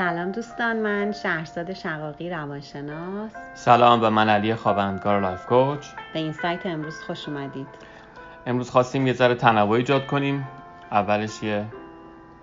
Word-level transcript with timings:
سلام 0.00 0.32
دوستان 0.32 0.76
من 0.76 1.12
شهرزاد 1.12 1.72
شقاقی 1.72 2.30
روانشناس. 2.30 3.30
سلام 3.54 4.00
و 4.02 4.10
من 4.10 4.28
علی 4.28 4.54
خوابندگار 4.54 5.20
life 5.20 5.46
coach. 5.46 5.86
به 6.12 6.18
insight 6.18 6.66
امروز 6.66 7.00
خوش 7.00 7.28
اومدید. 7.28 7.66
امروز 8.46 8.70
خواستیم 8.70 9.06
یه 9.06 9.12
ذره 9.12 9.34
تنوع 9.34 9.70
ایجاد 9.70 10.06
کنیم. 10.06 10.48
اولش 10.90 11.42
یه 11.42 11.64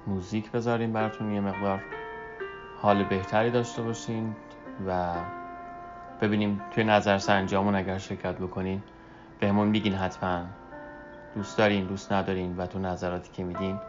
موزیک 0.08 0.52
بذاریم 0.52 0.94
براتون 0.94 1.32
یه 1.32 1.42
مقدار 1.42 1.82
حال 2.82 3.04
بهتری 3.04 3.52
داشته 3.52 3.82
باشین 3.82 4.36
و 4.88 5.14
ببینیم 6.22 6.62
توی 6.72 6.84
نظر 6.84 7.18
سنجامون 7.18 7.76
اگر 7.76 7.98
شرکت 7.98 8.36
بکنین. 8.36 8.84
بهمون 9.40 9.68
میگین 9.68 9.94
حتما 9.94 10.42
دوست 11.36 11.58
دارین 11.58 11.86
دوست 11.86 12.12
ندارین 12.12 12.58
و 12.58 12.66
تو 12.66 12.80
نظراتی 12.80 13.30
که 13.34 13.44
میدین 13.44 13.80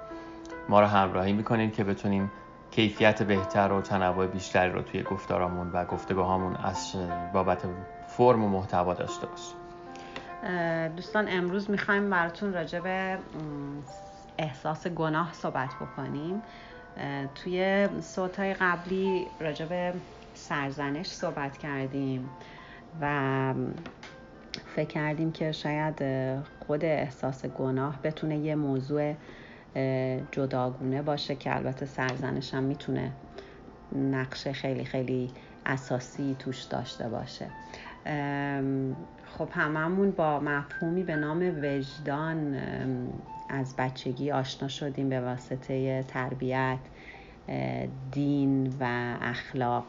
ما 0.69 0.81
رو 0.81 0.87
همراهی 0.87 1.33
می‌کنین 1.33 1.71
که 1.71 1.85
بتونیم 1.85 2.31
کیفیت 2.71 3.23
بهتر 3.23 3.73
و 3.73 3.81
تنوع 3.81 4.27
بیشتری 4.27 4.73
رو 4.73 4.83
توی 4.83 5.03
گفتارامون 5.03 5.71
و 5.73 5.85
گفتگاهامون 5.85 6.57
از 6.57 6.93
بابت 7.33 7.63
فرم 8.07 8.45
و 8.45 8.49
محتوا 8.49 8.95
داشته 8.95 9.27
باشیم. 9.27 9.57
دوستان 10.97 11.29
امروز 11.29 11.71
می‌خوایم 11.71 12.11
براتون 12.11 12.53
راجع 12.53 12.81
به 12.81 13.19
احساس 14.39 14.87
گناه 14.87 15.33
صحبت 15.33 15.71
بکنیم. 15.81 16.43
توی 17.35 17.89
صوتهای 18.01 18.55
قبلی 18.55 19.27
راجع 19.41 19.67
به 19.67 19.93
سرزنش 20.35 21.07
صحبت 21.07 21.59
کردیم 21.59 22.31
و 23.01 23.55
فکر 24.77 24.89
کردیم 24.89 25.33
که 25.33 25.53
شاید 25.53 26.03
خود 26.67 26.85
احساس 26.85 27.47
گناه 27.47 28.03
بتونه 28.03 28.37
یه 28.37 28.55
موضوع 28.55 29.15
جداگونه 30.33 31.03
باشه 31.03 31.35
که 31.35 31.57
البته 31.57 31.87
سرزنش 31.87 32.55
هم 32.55 32.63
می‌تونه 32.63 33.13
نقش 33.93 34.49
خیلی 34.49 34.85
خیلی 34.85 35.31
اساسی 35.67 36.37
توش 36.39 36.63
داشته 36.63 37.09
باشه. 37.09 37.47
خب 39.39 39.49
هممون 39.51 40.11
با 40.11 40.41
مفهومی 40.41 41.03
به 41.03 41.17
نام 41.17 41.53
وجدان 41.63 42.57
از 43.49 43.75
بچگی 43.77 44.31
آشنا 44.31 44.69
شدیم 44.69 45.09
به 45.09 45.21
واسطه 45.21 46.03
تربیت 46.09 46.79
دین 48.13 48.75
و 48.81 49.17
اخلاق 49.21 49.87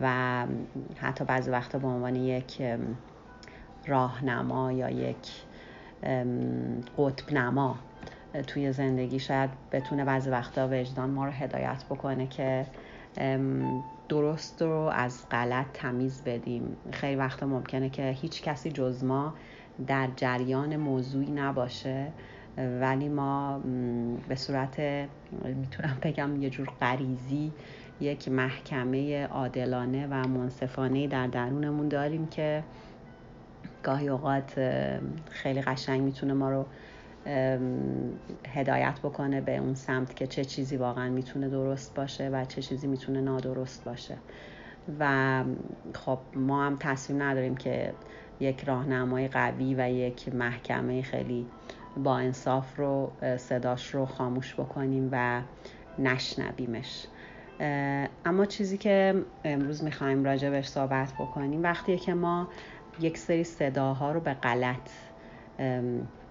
و 0.00 0.46
حتی 1.00 1.24
بعضی 1.24 1.50
وقتا 1.50 1.78
به 1.78 1.86
عنوان 1.86 2.16
یک 2.16 2.62
راهنما 3.86 4.72
یا 4.72 4.90
یک 4.90 5.30
قطب 6.98 7.32
نما 7.32 7.78
توی 8.46 8.72
زندگی 8.72 9.18
شاید 9.18 9.50
بتونه 9.72 10.04
بعضی 10.04 10.30
وقتا 10.30 10.68
وجدان 10.70 11.10
ما 11.10 11.24
رو 11.24 11.32
هدایت 11.32 11.84
بکنه 11.90 12.26
که 12.26 12.66
درست 14.08 14.62
رو 14.62 14.90
از 14.92 15.28
غلط 15.30 15.66
تمیز 15.72 16.22
بدیم. 16.22 16.76
خیلی 16.92 17.16
وقتا 17.16 17.46
ممکنه 17.46 17.90
که 17.90 18.10
هیچ 18.10 18.42
کسی 18.42 18.70
جز 18.70 19.04
ما 19.04 19.34
در 19.86 20.08
جریان 20.16 20.76
موضوعی 20.76 21.30
نباشه. 21.30 22.06
ولی 22.80 23.08
ما 23.08 23.60
به 24.28 24.34
صورت 24.34 24.80
می‌تونم 25.44 25.98
بگم 26.02 26.42
یه 26.42 26.50
جور 26.50 26.68
غریزی 26.80 27.52
یک 28.00 28.28
محکمه 28.28 29.26
عادلانه 29.26 30.06
و 30.06 30.28
منصفانه 30.28 31.06
در 31.06 31.26
درونمون 31.26 31.88
داریم 31.88 32.26
که 32.26 32.62
گاهی 33.82 34.08
اوقات 34.08 34.60
خیلی 35.30 35.62
قشنگ 35.62 36.00
می‌تونه 36.00 36.32
ما 36.32 36.50
رو 36.50 36.66
هدایت 38.48 38.98
بکنه 39.02 39.40
به 39.40 39.56
اون 39.56 39.74
سمت 39.74 40.16
که 40.16 40.26
چه 40.26 40.44
چیزی 40.44 40.76
واقعا 40.76 41.08
می‌تونه 41.08 41.48
درست 41.48 41.94
باشه 41.94 42.28
و 42.28 42.44
چه 42.44 42.62
چیزی 42.62 42.86
می‌تونه 42.86 43.20
نادرست 43.20 43.84
باشه. 43.84 44.16
و 45.00 45.44
خب 45.94 46.18
ما 46.34 46.64
هم 46.66 46.76
تصمیم 46.80 47.22
نداریم 47.22 47.56
که 47.56 47.94
یک 48.40 48.64
راهنمای 48.64 49.28
قوی 49.28 49.74
و 49.74 49.90
یک 49.90 50.34
محکمه 50.34 51.02
خیلی 51.02 51.46
با 51.96 52.18
انصاف 52.18 52.78
رو 52.78 53.12
صداش 53.36 53.94
رو 53.94 54.06
خاموش 54.06 54.54
بکنیم 54.54 55.08
و 55.12 55.42
نشنویمش. 55.98 57.06
اما 58.24 58.46
چیزی 58.46 58.78
که 58.78 59.24
امروز 59.44 59.84
می‌خوایم 59.84 60.24
راجع 60.24 60.60
صحبت 60.60 61.12
بکنیم 61.18 61.62
وقتیه 61.62 61.96
که 61.96 62.14
ما 62.14 62.48
یک 63.00 63.18
سری 63.18 63.44
صداها 63.44 64.12
رو 64.12 64.20
به 64.20 64.34
غلط 64.34 64.90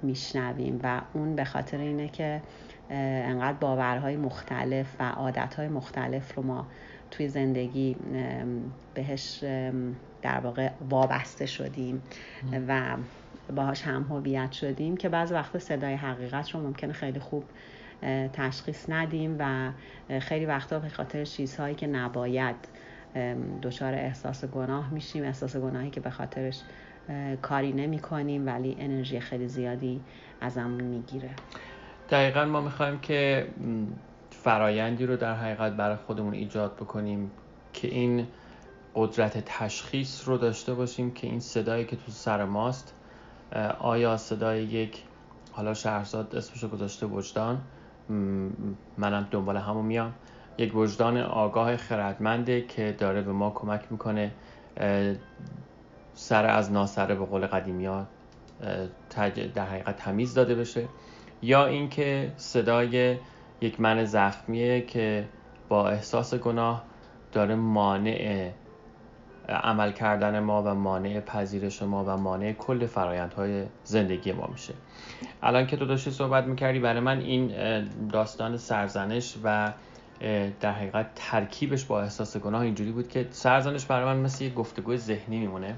میشنویم 0.03 0.79
و 0.83 1.01
اون 1.13 1.35
به 1.35 1.45
خاطر 1.45 1.77
اینه 1.77 2.07
که 2.07 2.41
انقدر 2.89 3.57
باورهای 3.57 4.17
مختلف 4.17 4.95
و 4.99 5.09
عادتهای 5.09 5.67
مختلف 5.67 6.35
رو 6.35 6.43
ما 6.43 6.67
توی 7.11 7.27
زندگی 7.27 7.95
بهش 8.93 9.43
در 10.21 10.39
واقع 10.39 10.69
وابسته 10.89 11.45
شدیم 11.45 12.03
و 12.67 12.97
باهاش 13.55 13.81
هم 13.81 14.03
هویت 14.03 14.51
شدیم 14.51 14.97
که 14.97 15.09
بعض 15.09 15.31
وقت 15.31 15.57
صدای 15.57 15.93
حقیقت 15.93 16.51
رو 16.51 16.59
ممکنه 16.59 16.93
خیلی 16.93 17.19
خوب 17.19 17.43
تشخیص 18.33 18.89
ندیم 18.89 19.35
و 19.39 19.71
خیلی 20.19 20.45
وقتا 20.45 20.79
به 20.79 20.89
خاطر 20.89 21.25
چیزهایی 21.25 21.75
که 21.75 21.87
نباید 21.87 22.55
دچار 23.61 23.93
احساس 23.93 24.45
گناه 24.45 24.93
میشیم. 24.93 25.23
احساس 25.23 25.57
گناهی 25.57 25.89
که 25.89 25.99
به 25.99 26.09
خاطرش 26.09 26.61
کاری 27.41 27.73
نمی 27.73 27.99
کنیم 27.99 28.47
ولی 28.47 28.75
انرژی 28.79 29.19
خیلی 29.19 29.47
زیادی 29.47 30.01
ازمون 30.41 30.83
می‌گیره. 30.83 31.29
دقیقا 32.09 32.45
ما 32.45 32.61
می‌خوایم 32.61 32.99
که 32.99 33.47
فرایندی 34.31 35.05
رو 35.05 35.17
در 35.17 35.35
حقیقت 35.35 35.71
برای 35.73 35.95
خودمون 35.95 36.33
ایجاد 36.33 36.75
بکنیم 36.75 37.31
که 37.73 37.87
این 37.87 38.27
قدرت 38.95 39.43
تشخیص 39.45 40.27
رو 40.27 40.37
داشته 40.37 40.73
باشیم 40.73 41.11
که 41.11 41.27
این 41.27 41.39
صدایی 41.39 41.85
که 41.85 41.95
تو 41.95 42.11
سر 42.11 42.45
ماست 42.45 42.95
آیا 43.79 44.17
صدای 44.17 44.63
یک 44.63 45.03
حالا 45.51 45.73
شهرزاد 45.73 46.35
اسمشو 46.35 46.67
گذاشته 46.67 47.05
وجدان؟ 47.05 47.61
منم 48.97 49.27
دنبال 49.31 49.57
همون 49.57 49.85
میام. 49.85 50.13
یک 50.57 50.75
وجدان 50.75 51.17
آگاه 51.17 51.77
خردمنده 51.77 52.61
که 52.61 52.95
داره 52.97 53.21
به 53.21 53.31
ما 53.31 53.49
کمک 53.49 53.81
می‌کنه 53.91 54.31
سر 56.19 56.45
از 56.45 56.71
ناسره 56.71 57.15
به 57.15 57.25
قول 57.25 57.47
قدیمی 57.47 57.85
ها 57.85 58.05
در 59.55 59.65
حقیقت 59.65 59.95
تمیز 59.95 60.33
داده 60.33 60.55
بشه. 60.55 60.87
یا 61.41 61.65
اینکه 61.65 62.31
صدای 62.37 63.17
یک 63.61 63.81
من 63.81 64.05
زخمیه 64.05 64.81
که 64.81 65.25
با 65.69 65.89
احساس 65.89 66.33
گناه 66.33 66.83
داره 67.31 67.55
مانع 67.55 68.51
عمل 69.49 69.91
کردن 69.91 70.39
ما 70.39 70.63
و 70.63 70.75
مانع 70.75 71.19
پذیرش 71.19 71.81
ما 71.81 72.05
و 72.05 72.17
مانع 72.17 72.53
کل 72.53 72.85
فرایندهای 72.85 73.65
زندگی 73.83 74.31
ما 74.31 74.47
میشه. 74.51 74.73
الان 75.43 75.67
که 75.67 75.77
تو 75.77 75.85
داشتی 75.85 76.11
صحبت 76.11 76.43
می‌کردی 76.43 76.79
برای 76.79 76.99
من 76.99 77.19
این 77.19 77.51
داستان 78.11 78.57
سرزنش 78.57 79.35
و 79.43 79.73
در 80.59 80.71
حقیقت 80.71 81.07
ترکیبش 81.15 81.85
با 81.85 82.01
احساس 82.01 82.37
گناه 82.37 82.61
اینجوری 82.61 82.91
بود 82.91 83.07
که 83.07 83.27
سرزنش 83.31 83.85
برای 83.85 84.05
من 84.05 84.19
مثل 84.19 84.43
یه 84.43 84.53
گفتگوی 84.53 84.97
ذهنی 84.97 85.39
میمونه. 85.39 85.75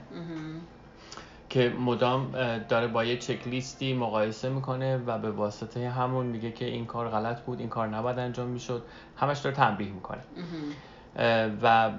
که 1.50 1.70
مدام 1.70 2.32
داره 2.70 2.88
با 2.88 3.04
یه 3.04 3.18
چک 3.18 3.48
لیستی 3.48 3.94
مقایسه 3.94 4.50
می‌کنه 4.50 4.98
و 4.98 5.18
به 5.18 5.32
واسطه 5.32 5.90
همون 5.90 6.26
میگه 6.26 6.52
که 6.52 6.66
این 6.66 6.86
کار 6.86 7.10
غلط 7.10 7.42
بود 7.42 7.60
این 7.60 7.70
کار 7.70 7.88
نباید 7.88 8.20
انجام 8.20 8.48
می‌شد. 8.48 8.84
همش 9.18 9.40
داره 9.40 9.56
تنبیه 9.56 9.92
می‌کنه. 9.92 10.22
و 11.64 11.92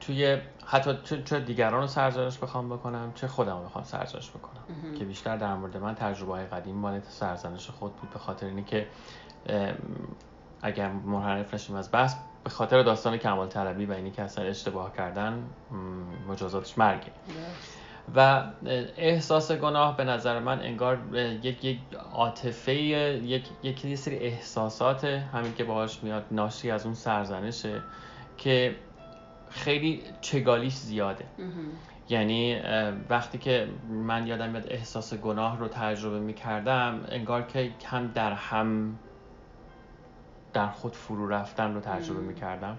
توی 0.00 0.38
حتی 0.66 0.90
چه 1.24 1.40
دیگران 1.40 1.80
رو 1.80 1.86
سرزنش 1.86 2.38
بخوام 2.38 2.68
بکنم 2.68 3.12
چه 3.14 3.26
خودم 3.26 3.56
رو 3.58 3.64
بخوام 3.64 3.84
سرزنش 3.84 4.30
بکنم. 4.30 4.94
که 4.98 5.04
بیشتر 5.04 5.36
در 5.36 5.54
مورد 5.54 5.76
من 5.76 5.94
تجربه 5.94 6.32
های 6.32 6.46
قدیم 6.46 6.74
مال 6.74 7.00
سرزنش 7.00 7.70
خود 7.70 7.96
بود 7.96 8.10
به 8.10 8.18
خاطر 8.18 8.46
اینکه 8.46 8.86
اگر 10.64 10.92
منحرف 10.92 11.54
نشیم 11.54 11.76
از 11.76 11.92
بحث 11.92 12.14
به 12.44 12.50
خاطر 12.50 12.82
داستان 12.82 13.16
کمال 13.16 13.48
طلبی 13.48 13.86
و 13.86 13.92
اینی 13.92 14.10
که 14.10 14.22
اصلا 14.22 14.44
اشتباه 14.44 14.92
کردن 14.96 15.44
مجازاتش 16.28 16.78
مرگه. 16.78 17.12
و 18.16 18.44
احساس 18.96 19.52
گناه 19.52 19.96
به 19.96 20.04
نظر 20.04 20.38
من 20.38 20.60
انگار 20.60 20.98
یک 21.42 21.64
یک 21.64 21.78
عاطفه 22.12 22.74
یک 22.74 23.44
یک 23.62 23.94
سری 23.94 24.16
احساسات 24.16 25.04
همین 25.04 25.54
که 25.54 25.64
باهاش 25.64 26.02
میاد 26.02 26.24
ناشی 26.30 26.70
از 26.70 26.84
اون 26.84 26.94
سرزنشه 26.94 27.82
که 28.38 28.76
خیلی 29.50 30.02
چگالیش 30.20 30.74
زیاده. 30.74 31.24
یعنی 32.08 32.60
وقتی 33.08 33.38
که 33.38 33.68
من 33.88 34.26
یادم 34.26 34.50
میاد 34.50 34.66
احساس 34.68 35.14
گناه 35.14 35.58
رو 35.58 35.68
تجربه 35.68 36.20
می‌کردم 36.20 37.04
انگار 37.08 37.42
که 37.42 37.70
هم 37.84 38.06
در 38.06 38.32
هم 38.32 38.98
در 40.54 40.68
خود 40.68 40.96
فرو 40.96 41.28
رفتن 41.28 41.74
رو 41.74 41.80
تجربه 41.80 42.20
می‌کردم. 42.20 42.78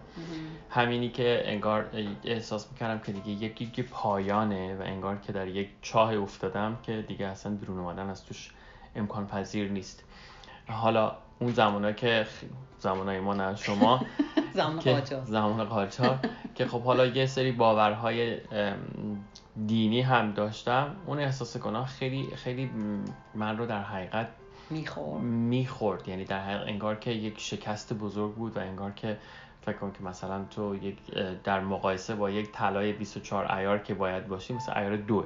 همینی 0.69 1.10
که 1.10 1.42
انگار 1.45 1.89
احساس 2.24 2.72
می‌کردم 2.72 3.00
که 3.00 3.12
دیگه 3.12 3.45
یکی 3.45 3.66
که 3.66 3.83
پایانه 3.83 4.75
و 4.75 4.81
انگار 4.81 5.18
که 5.18 5.33
در 5.33 5.48
یک 5.48 5.69
چاه 5.81 6.13
افتادم 6.13 6.77
که 6.83 7.06
دیگه 7.07 7.25
اصلا 7.25 7.56
بیرون 7.56 7.80
اومدن 7.80 8.10
از 8.10 8.25
توش 8.25 8.51
امکان 8.95 9.27
پذیر 9.27 9.72
نیست. 9.72 10.04
حالا 10.68 11.16
اون 11.39 11.51
زمانه 11.51 11.94
که 11.94 12.25
زمانای 12.80 13.19
ما 13.19 13.33
نه 13.33 13.56
شما 13.56 14.06
زمان 14.54 14.80
قاجار 14.80 15.25
زمان 15.25 15.89
که 16.56 16.66
خب 16.66 16.81
حالا 16.81 17.06
یه 17.06 17.25
سری 17.25 17.51
باورهای 17.51 18.38
دینی 19.66 20.01
هم 20.01 20.31
داشتم. 20.31 20.95
اون 21.06 21.19
احساس 21.19 21.57
گناه 21.57 21.88
خیلی 21.88 22.27
خیلی 22.36 22.69
من 23.36 23.57
رو 23.57 23.66
در 23.66 23.81
حقیقت 23.81 24.27
می‌خورد. 24.69 25.23
می‌خورد. 25.23 26.07
یعنی 26.07 26.25
در 26.25 26.39
حقیقت 26.39 26.67
انگار 26.67 26.95
که 26.95 27.12
یک 27.12 27.39
شکست 27.39 27.94
بزرگ 27.94 28.33
بود 28.35 28.57
و 28.57 28.59
انگار 28.59 28.91
که 28.91 29.17
فکر 29.62 29.77
کن 29.77 29.91
که 29.91 30.03
مثلا 30.03 30.45
تو 30.50 30.75
یک 30.75 30.97
در 31.44 31.59
مقایسه 31.59 32.15
با 32.15 32.29
یک 32.29 32.51
طلای 32.51 32.94
24 32.94 33.51
ایار 33.51 33.79
که 33.79 33.94
باید 33.94 34.27
باشی 34.27 34.53
مثل 34.53 34.77
ایار 34.77 34.95
دو. 34.95 35.25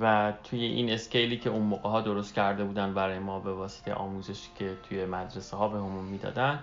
و 0.00 0.32
توی 0.44 0.64
این 0.64 0.90
اسکیلی 0.90 1.36
که 1.36 1.50
اون 1.50 1.62
موقع 1.62 1.90
ها 1.90 2.00
درست 2.00 2.34
کرده 2.34 2.64
بودن 2.64 2.94
برای 2.94 3.18
ما 3.18 3.40
به 3.40 3.52
واسطه 3.52 3.94
آموزش 3.94 4.48
که 4.58 4.76
توی 4.88 5.04
مدرسه 5.04 5.56
ها 5.56 5.68
به 5.68 5.78
همون 5.78 6.04
می‌دادن 6.04 6.62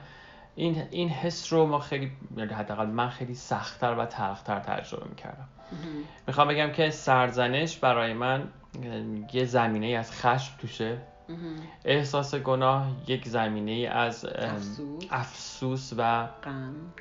این 0.55 0.83
این 0.91 1.09
حس 1.09 1.53
رو 1.53 1.65
ما 1.65 1.79
خیلی 1.79 2.11
یعنی 2.37 2.53
حداقل 2.53 2.85
من 2.85 3.09
خیلی 3.09 3.33
سختتر 3.33 3.95
و 3.97 4.05
تلختر 4.05 4.59
تجربه 4.59 5.09
می‌کردم. 5.09 5.47
می‌خوام 6.27 6.47
بگم 6.47 6.71
که 6.71 6.89
سرزنش 6.89 7.77
برای 7.77 8.13
من 8.13 8.47
یه 9.33 9.45
زمینه 9.45 9.87
از 9.87 10.11
خشم 10.11 10.57
توشه. 10.57 10.97
احساس 11.85 12.35
گناه 12.35 12.87
یک 13.07 13.27
زمینه 13.27 13.87
از 13.87 14.25
افسوس, 15.11 15.93
و 15.97 16.27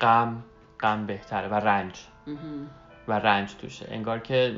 غم. 0.01 0.43
غم 0.79 1.05
بهتره 1.05 1.47
و 1.47 1.53
رنج. 1.53 1.93
و 3.07 3.13
رنج 3.13 3.55
توشه. 3.55 3.87
انگار 3.89 4.19
که 4.19 4.55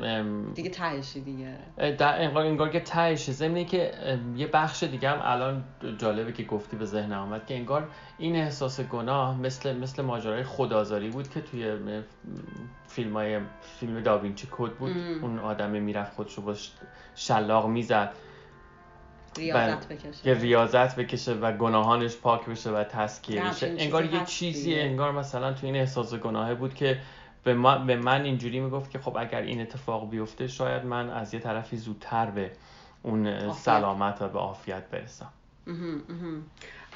دیگه 0.54 0.70
تهشه 0.70 1.20
دیگه. 1.20 1.56
انگار 2.00 2.46
انگار 2.46 2.68
که 2.68 2.80
تهشه. 2.80 3.32
زمینه 3.32 3.64
که 3.64 3.92
یه 4.36 4.46
بخش 4.46 4.82
دیگه 4.82 5.10
هم 5.10 5.18
الان 5.22 5.64
جالبه 5.98 6.32
که 6.32 6.44
گفتی 6.44 6.76
به 6.76 6.84
ذهن 6.84 7.12
آمد 7.12 7.46
که 7.46 7.54
انگار 7.54 7.88
این 8.18 8.36
احساس 8.36 8.80
گناه 8.80 9.40
مثل 9.40 9.78
مثل 9.78 10.02
ماجرای 10.02 10.42
خدازاری 10.42 11.08
بود 11.08 11.28
که 11.28 11.40
توی 11.40 11.76
فیلم 12.86 13.12
های 13.12 13.40
فیلم 13.80 14.00
داوینچی 14.00 14.48
کد 14.50 14.70
بود. 14.70 14.96
اون 15.22 15.38
آدم 15.38 15.70
می‌رفت 15.70 16.14
خودشو 16.14 16.42
با 16.42 16.54
شلاق 17.14 17.66
می‌زد. 17.66 18.12
ریاضت 19.36 19.88
بکشه. 19.88 20.22
که 20.24 20.34
ریاضت 20.34 20.96
بکشه 20.96 21.32
و 21.32 21.52
گناهانش 21.52 22.16
پاک 22.16 22.46
بشه 22.46 22.70
و 22.70 22.84
تسکیه 22.84 23.44
بشه. 23.44 23.74
انگار 23.78 24.04
یه 24.04 24.24
چیزی 24.24 24.74
انگار 24.74 25.12
مثلا 25.12 25.52
تو 25.52 25.66
این 25.66 25.76
احساس 25.76 26.14
گناهه 26.14 26.54
بود 26.54 26.74
که 26.74 26.98
به, 27.44 27.54
به 27.86 27.96
من 27.96 28.22
اینجوری 28.24 28.60
می‌گفت 28.60 28.90
که 28.90 28.98
خب 28.98 29.16
اگر 29.16 29.40
این 29.40 29.60
اتفاق 29.60 30.10
بیفته 30.10 30.46
شاید 30.46 30.84
من 30.84 31.10
از 31.10 31.34
یه 31.34 31.40
طرفی 31.40 31.76
زودتر 31.76 32.26
به 32.26 32.50
اون 33.02 33.52
سلامت 33.52 34.22
و 34.22 34.28
به 34.28 34.38
عافیت 34.38 34.82
برسم. 34.90 35.28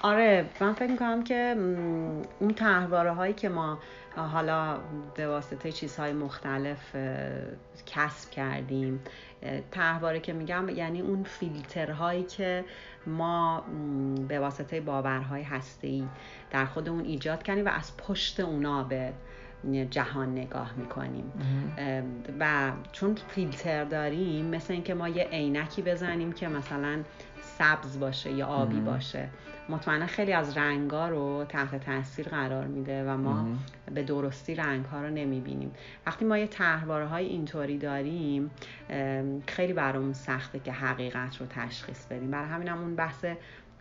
آره 0.02 0.46
من 0.60 0.72
فکر 0.72 0.90
می‌کنم 0.90 1.24
که 1.24 1.54
اون 2.40 2.54
تحواره 2.56 3.12
هایی 3.12 3.34
که 3.34 3.48
ما 3.48 3.78
حالا 4.16 4.78
به 5.14 5.28
واسطه 5.28 5.72
چیزهای 5.72 6.12
مختلف 6.12 6.96
کسب 7.86 8.30
کردیم 8.30 9.00
تحواره 9.72 10.20
که 10.20 10.32
میگم 10.32 10.68
یعنی 10.68 11.00
اون 11.00 11.22
فیلترهایی 11.22 12.22
که 12.22 12.64
ما 13.06 13.64
به 14.28 14.40
واسطه 14.40 14.80
باورهای 14.80 15.42
هستی 15.42 16.08
در 16.50 16.64
خودمون 16.64 17.04
ایجاد 17.04 17.42
کردیم 17.42 17.64
و 17.64 17.68
از 17.68 17.96
پشت 17.96 18.40
اونا 18.40 18.82
به 18.82 19.12
جهان 19.90 20.32
نگاه 20.32 20.74
می‌کنیم. 20.76 21.32
و 22.40 22.72
چون 22.92 23.14
فیلتر 23.28 23.84
داریم 23.84 24.46
مثل 24.46 24.72
اینکه 24.72 24.94
ما 24.94 25.08
یه 25.08 25.24
عینکی 25.24 25.82
بزنیم 25.82 26.32
که 26.32 26.48
مثلا 26.48 27.02
سبز 27.58 27.98
باشه 28.00 28.32
یا 28.32 28.46
آبی 28.46 28.80
باشه. 28.80 29.28
مطمئنا 29.68 30.06
خیلی 30.06 30.32
از 30.32 30.56
رنگا 30.56 31.08
رو 31.08 31.44
تحت 31.48 31.84
تاثیر 31.84 32.28
قرار 32.28 32.64
میده 32.64 33.04
و 33.10 33.16
ما 33.16 33.46
به 33.94 34.02
درستی 34.02 34.54
رنگ 34.54 34.84
ها 34.84 35.00
رو 35.00 35.10
نمی‌بینیم. 35.10 35.74
وقتی 36.06 36.24
ما 36.24 36.38
یه 36.38 36.46
تحواره 36.46 37.06
های 37.06 37.26
اینطوری 37.26 37.78
داریم 37.78 38.50
خیلی 39.46 39.72
برامون 39.72 40.12
سخته 40.12 40.58
که 40.58 40.72
حقیقت 40.72 41.36
رو 41.40 41.46
تشخیص 41.46 42.06
بدیم. 42.06 42.30
برای 42.30 42.48
همین 42.48 42.68
هم 42.68 42.78
اون 42.78 42.96
بحث 42.96 43.24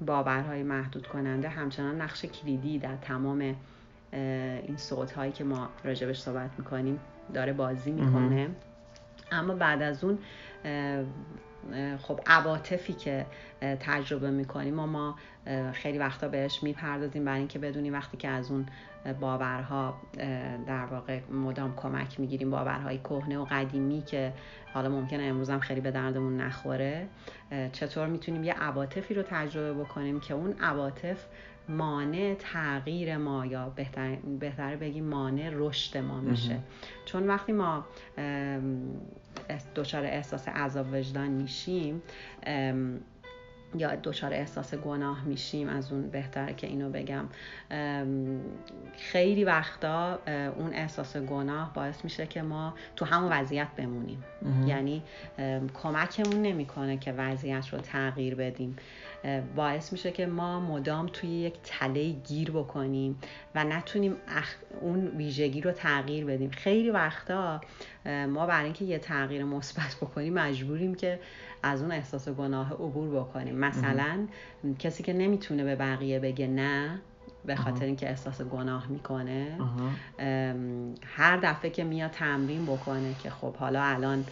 باورهای 0.06 0.64
محدود 0.64 1.08
کننده 1.08 1.50
همچنان 1.50 2.02
نقش 2.02 2.26
کلیدی 2.26 2.80
در 2.80 2.96
تمام 2.96 3.56
این 4.12 4.78
صوت 4.78 5.12
هایی 5.12 5.32
که 5.32 5.44
ما 5.44 5.70
راجبش 5.84 6.20
صحبت 6.20 6.50
می‌کنیم 6.58 7.00
داره 7.34 7.54
بازی 7.54 7.92
می‌کنه. 7.92 8.50
اما 9.32 9.56
بعد 9.56 9.82
از 9.82 10.04
اون 10.04 10.18
خب 12.02 12.20
عواطفی 12.28 12.94
که 12.94 13.26
تجربه 13.62 14.32
می‌کنیم. 14.32 14.80
و 14.80 14.86
ما 14.86 15.16
خیلی 15.74 15.98
وقتا 15.98 16.28
بهش 16.28 16.64
می‌پردازیم 16.64 17.26
برای 17.26 17.40
اینکه 17.40 17.60
بدونیم 17.60 17.94
وقتی 17.94 18.18
که 18.18 18.28
از 18.28 18.52
اون 18.52 18.66
باورها 19.20 20.02
در 20.68 20.86
واقع 20.86 21.20
مدام 21.32 21.76
کمک 21.76 22.20
می‌گیریم. 22.20 22.52
باورهای 22.52 22.98
کهنه 22.98 23.38
و 23.38 23.46
قدیمی 23.46 24.02
که 24.02 24.34
حالا 24.74 24.90
ممکنه 24.90 25.24
امروز 25.24 25.50
هم 25.50 25.60
خیلی 25.60 25.82
به 25.82 25.92
دردمون 25.92 26.38
نخوره. 26.38 27.08
چطور 27.72 28.08
می‌تونیم 28.08 28.44
یه 28.44 28.54
عواطفی 28.54 29.14
رو 29.14 29.24
تجربه 29.24 29.84
بکنیم 29.84 30.20
که 30.20 30.34
اون 30.34 30.56
عواطف 30.62 31.26
مانع 31.70 32.36
تغییر 32.40 33.18
ما 33.18 33.46
یا 33.46 33.70
بهتر, 33.70 34.16
بهتر 34.16 34.76
بگیم 34.76 35.06
مانع 35.06 35.50
رشد 35.54 35.98
ما 35.98 36.22
میشه. 36.22 36.60
چون 37.06 37.28
وقتی 37.28 37.52
ما 37.52 37.86
دچار 39.76 40.06
احساس 40.06 40.48
عذاب 40.48 40.88
وجدان 40.94 41.28
میشیم 41.28 42.02
یا 43.78 43.96
دچار 43.96 44.34
احساس 44.34 44.76
گناه 44.76 45.24
میشیم 45.24 45.70
از 45.70 45.92
اون 45.92 46.10
بهتره 46.10 46.54
که 46.54 46.68
اینو 46.68 46.90
بگم 46.90 47.26
خیلی 48.98 49.44
وقتا 49.44 50.20
اون 50.58 50.74
احساس 50.74 51.18
گناه 51.18 51.74
باعث 51.74 52.04
میشه 52.04 52.28
که 52.28 52.42
ما 52.42 52.74
تو 52.96 53.06
همون 53.06 53.32
وضعیت 53.32 53.68
بمونیم. 53.78 54.24
یعنی 54.68 55.04
کمکمون 55.84 56.42
نمی‌کنه 56.42 56.98
که 56.98 57.12
وضعیت 57.12 57.74
رو 57.74 57.80
تغییر 57.80 58.36
بدیم. 58.36 58.76
باعث 59.56 59.92
میشه 59.92 60.12
که 60.12 60.26
ما 60.26 60.60
مدام 60.60 61.08
توی 61.08 61.30
یک 61.30 61.54
تله 61.64 62.10
گیر 62.10 62.52
بکنیم 62.52 63.20
و 63.56 63.64
نتونیم 63.64 64.16
اون 64.82 65.08
ویژگی 65.08 65.62
رو 65.62 65.72
تغییر 65.72 66.26
بدیم. 66.26 66.50
خیلی 66.50 66.90
وقتا 66.90 67.62
ما 68.06 68.46
برای 68.46 68.64
اینکه 68.64 68.86
یه 68.86 69.00
تغییر 69.00 69.44
مثبت 69.44 69.96
بکنیم 70.02 70.34
مجبوریم 70.34 70.96
که 70.96 71.20
از 71.64 71.82
اون 71.82 71.92
احساس 71.92 72.30
گناه 72.30 72.74
عبور 72.74 73.20
بکنیم. 73.20 73.56
مثلا 73.56 74.28
کسی 74.80 75.04
که 75.04 75.14
نمی‌تونه 75.14 75.64
به 75.64 75.76
بقیه 75.76 76.20
بگه 76.20 76.48
نه 76.48 77.00
به 77.46 77.56
خاطر 77.56 77.86
اینکه 77.86 78.10
احساس 78.10 78.42
گناه 78.42 78.88
می‌کنه 78.88 79.58
هر 81.06 81.38
دفعه 81.38 81.72
که 81.72 81.84
میاد 81.84 82.12
تمرین 82.12 82.66
بکنه 82.66 83.16
که 83.24 83.30
خب 83.30 83.56
حالا 83.56 83.84
الان 83.84 84.26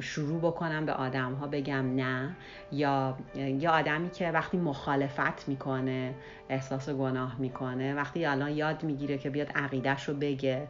شروع 0.00 0.40
بکنم 0.40 0.86
به 0.86 0.92
آدم 0.92 1.32
ها 1.32 1.46
بگم 1.46 1.94
نه. 1.94 2.36
یا 2.72 3.16
یه 3.36 3.70
آدمی 3.70 4.10
که 4.10 4.30
وقتی 4.30 4.56
مخالفت 4.56 5.48
می‌کنه 5.48 6.14
احساس 6.48 6.90
گناه 6.90 7.36
می‌کنه 7.38 7.94
وقتی 7.94 8.26
الان 8.26 8.50
یاد 8.50 8.82
می‌گیره 8.82 9.18
که 9.18 9.30
بیاد 9.30 9.48
عقیدهش 9.54 10.08
رو 10.08 10.14
بگه 10.14 10.68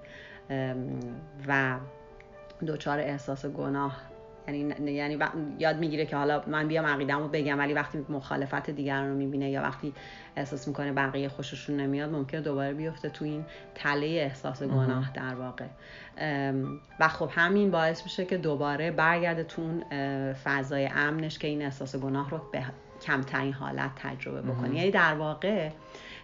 و 1.48 1.76
دچار 2.66 2.98
احساس 2.98 3.46
گناه 3.46 4.11
یعنی 4.48 4.92
یعنی 4.92 5.18
یاد 5.58 5.78
می‌گیره 5.78 6.06
که 6.06 6.16
حالا 6.16 6.42
من 6.46 6.68
بیام 6.68 6.86
عقیده‌مو 6.86 7.28
بگم 7.28 7.58
ولی 7.58 7.72
وقتی 7.72 8.06
مخالفت 8.08 8.70
دیگران 8.70 9.08
رو 9.08 9.14
می‌بینه 9.14 9.50
یا 9.50 9.62
وقتی 9.62 9.94
احساس 10.36 10.68
می‌کنه 10.68 10.92
بقیه 10.92 11.28
خوششون 11.28 11.76
نمیاد 11.76 12.10
ممکنه 12.10 12.40
دوباره 12.40 12.74
بیفته 12.74 13.08
تو 13.08 13.24
این 13.24 13.44
تله 13.74 14.06
احساس 14.06 14.62
گناه 14.62 15.12
در 15.14 15.34
واقع. 15.34 15.66
و 17.00 17.08
خب 17.08 17.30
همین 17.32 17.70
باعث 17.70 18.02
میشه 18.02 18.24
که 18.24 18.36
دوباره 18.36 18.90
برگرده 18.90 19.44
تو 19.44 19.62
اون 19.62 19.84
فضای 20.32 20.86
امنش 20.94 21.38
که 21.38 21.48
این 21.48 21.62
احساس 21.62 21.96
گناه 21.96 22.30
رو 22.30 22.40
به 22.52 22.64
کمترین 23.02 23.52
حالت 23.52 23.90
تجربه 23.96 24.42
بکنه. 24.42 24.76
یعنی 24.76 24.90
در 24.90 25.14
واقع 25.14 25.70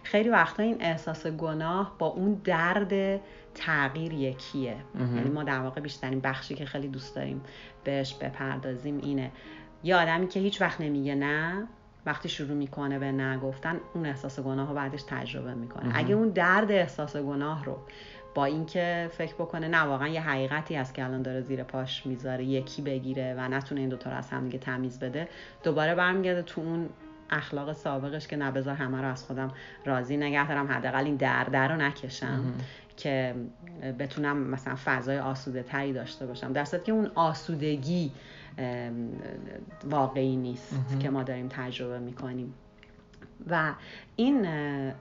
خیلی 0.03 0.29
وقتا 0.29 0.63
این 0.63 0.77
احساس 0.79 1.27
گناه 1.27 1.95
با 1.99 2.07
اون 2.07 2.41
درد 2.43 3.21
تغییر 3.55 4.13
یکیه. 4.13 4.75
یعنی 4.99 5.29
ما 5.29 5.43
در 5.43 5.59
واقع 5.59 5.81
بیشترین 5.81 6.19
بخشی 6.19 6.55
که 6.55 6.65
خیلی 6.65 6.87
دوست 6.87 7.15
داریم 7.15 7.41
بهش 7.83 8.13
بپردازیم 8.13 8.99
اینه. 9.03 9.31
یه 9.83 9.95
آدمی 9.95 10.27
که 10.27 10.39
هیچ 10.39 10.61
وقت 10.61 10.81
نمیگه 10.81 11.15
نه 11.15 11.67
وقتی 12.05 12.29
شروع 12.29 12.57
می‌کنه 12.57 12.99
به 12.99 13.11
نه 13.11 13.37
گفتن 13.37 13.79
اون 13.93 14.05
احساس 14.05 14.39
گناه 14.39 14.69
رو 14.69 14.75
بعدش 14.75 15.03
تجربه 15.03 15.53
می‌کنه. 15.53 15.91
اگه 15.93 16.15
اون 16.15 16.29
درد 16.29 16.71
احساس 16.71 17.17
گناه 17.17 17.65
رو 17.65 17.77
با 18.35 18.45
اینکه 18.45 19.09
فکر 19.11 19.33
بکنه 19.33 19.67
نه 19.67 19.81
واقعا 19.81 20.07
یه 20.07 20.21
حقیقتی 20.21 20.75
هست 20.75 20.93
که 20.93 21.05
الان 21.05 21.21
داره 21.21 21.41
زیر 21.41 21.63
پاش 21.63 22.05
می‌ذاره 22.05 22.45
یکی 22.45 22.81
بگیره 22.81 23.35
و 23.37 23.47
نتونه 23.47 23.81
این 23.81 23.89
دوتا 23.89 24.09
رو 24.09 24.17
از 24.17 24.29
هم 24.29 24.43
دیگه 24.43 24.59
تمیز 24.59 24.99
بده 24.99 25.27
دوباره 25.63 25.95
برمیگرده 25.95 26.41
تو 26.41 26.61
اون 26.61 26.89
اخلاق 27.29 27.73
سابقش 27.73 28.27
که 28.27 28.35
نه 28.35 28.51
بذار 28.51 28.75
همه 28.75 29.01
رو 29.01 29.07
از 29.07 29.23
خودم 29.23 29.51
راضی 29.85 30.17
نگه 30.17 30.47
دارم. 30.47 30.71
حداقل 30.71 31.05
این 31.05 31.15
درد 31.15 31.55
رو 31.55 31.75
نکشم 31.75 32.53
که 32.97 33.35
بتونم 33.99 34.37
مثلا 34.37 34.75
فضای 34.85 35.19
آسوده 35.19 35.63
تری 35.63 35.93
داشته 35.93 36.25
باشم. 36.25 36.53
در 36.53 36.65
که 36.65 36.91
اون 36.91 37.11
آسودگی 37.15 38.11
واقعی 39.83 40.35
نیست 40.35 40.75
که 40.99 41.09
ما 41.09 41.23
داریم 41.23 41.47
تجربه 41.47 41.99
می‌کنیم. 41.99 42.53
و 43.47 43.73
این 44.15 44.45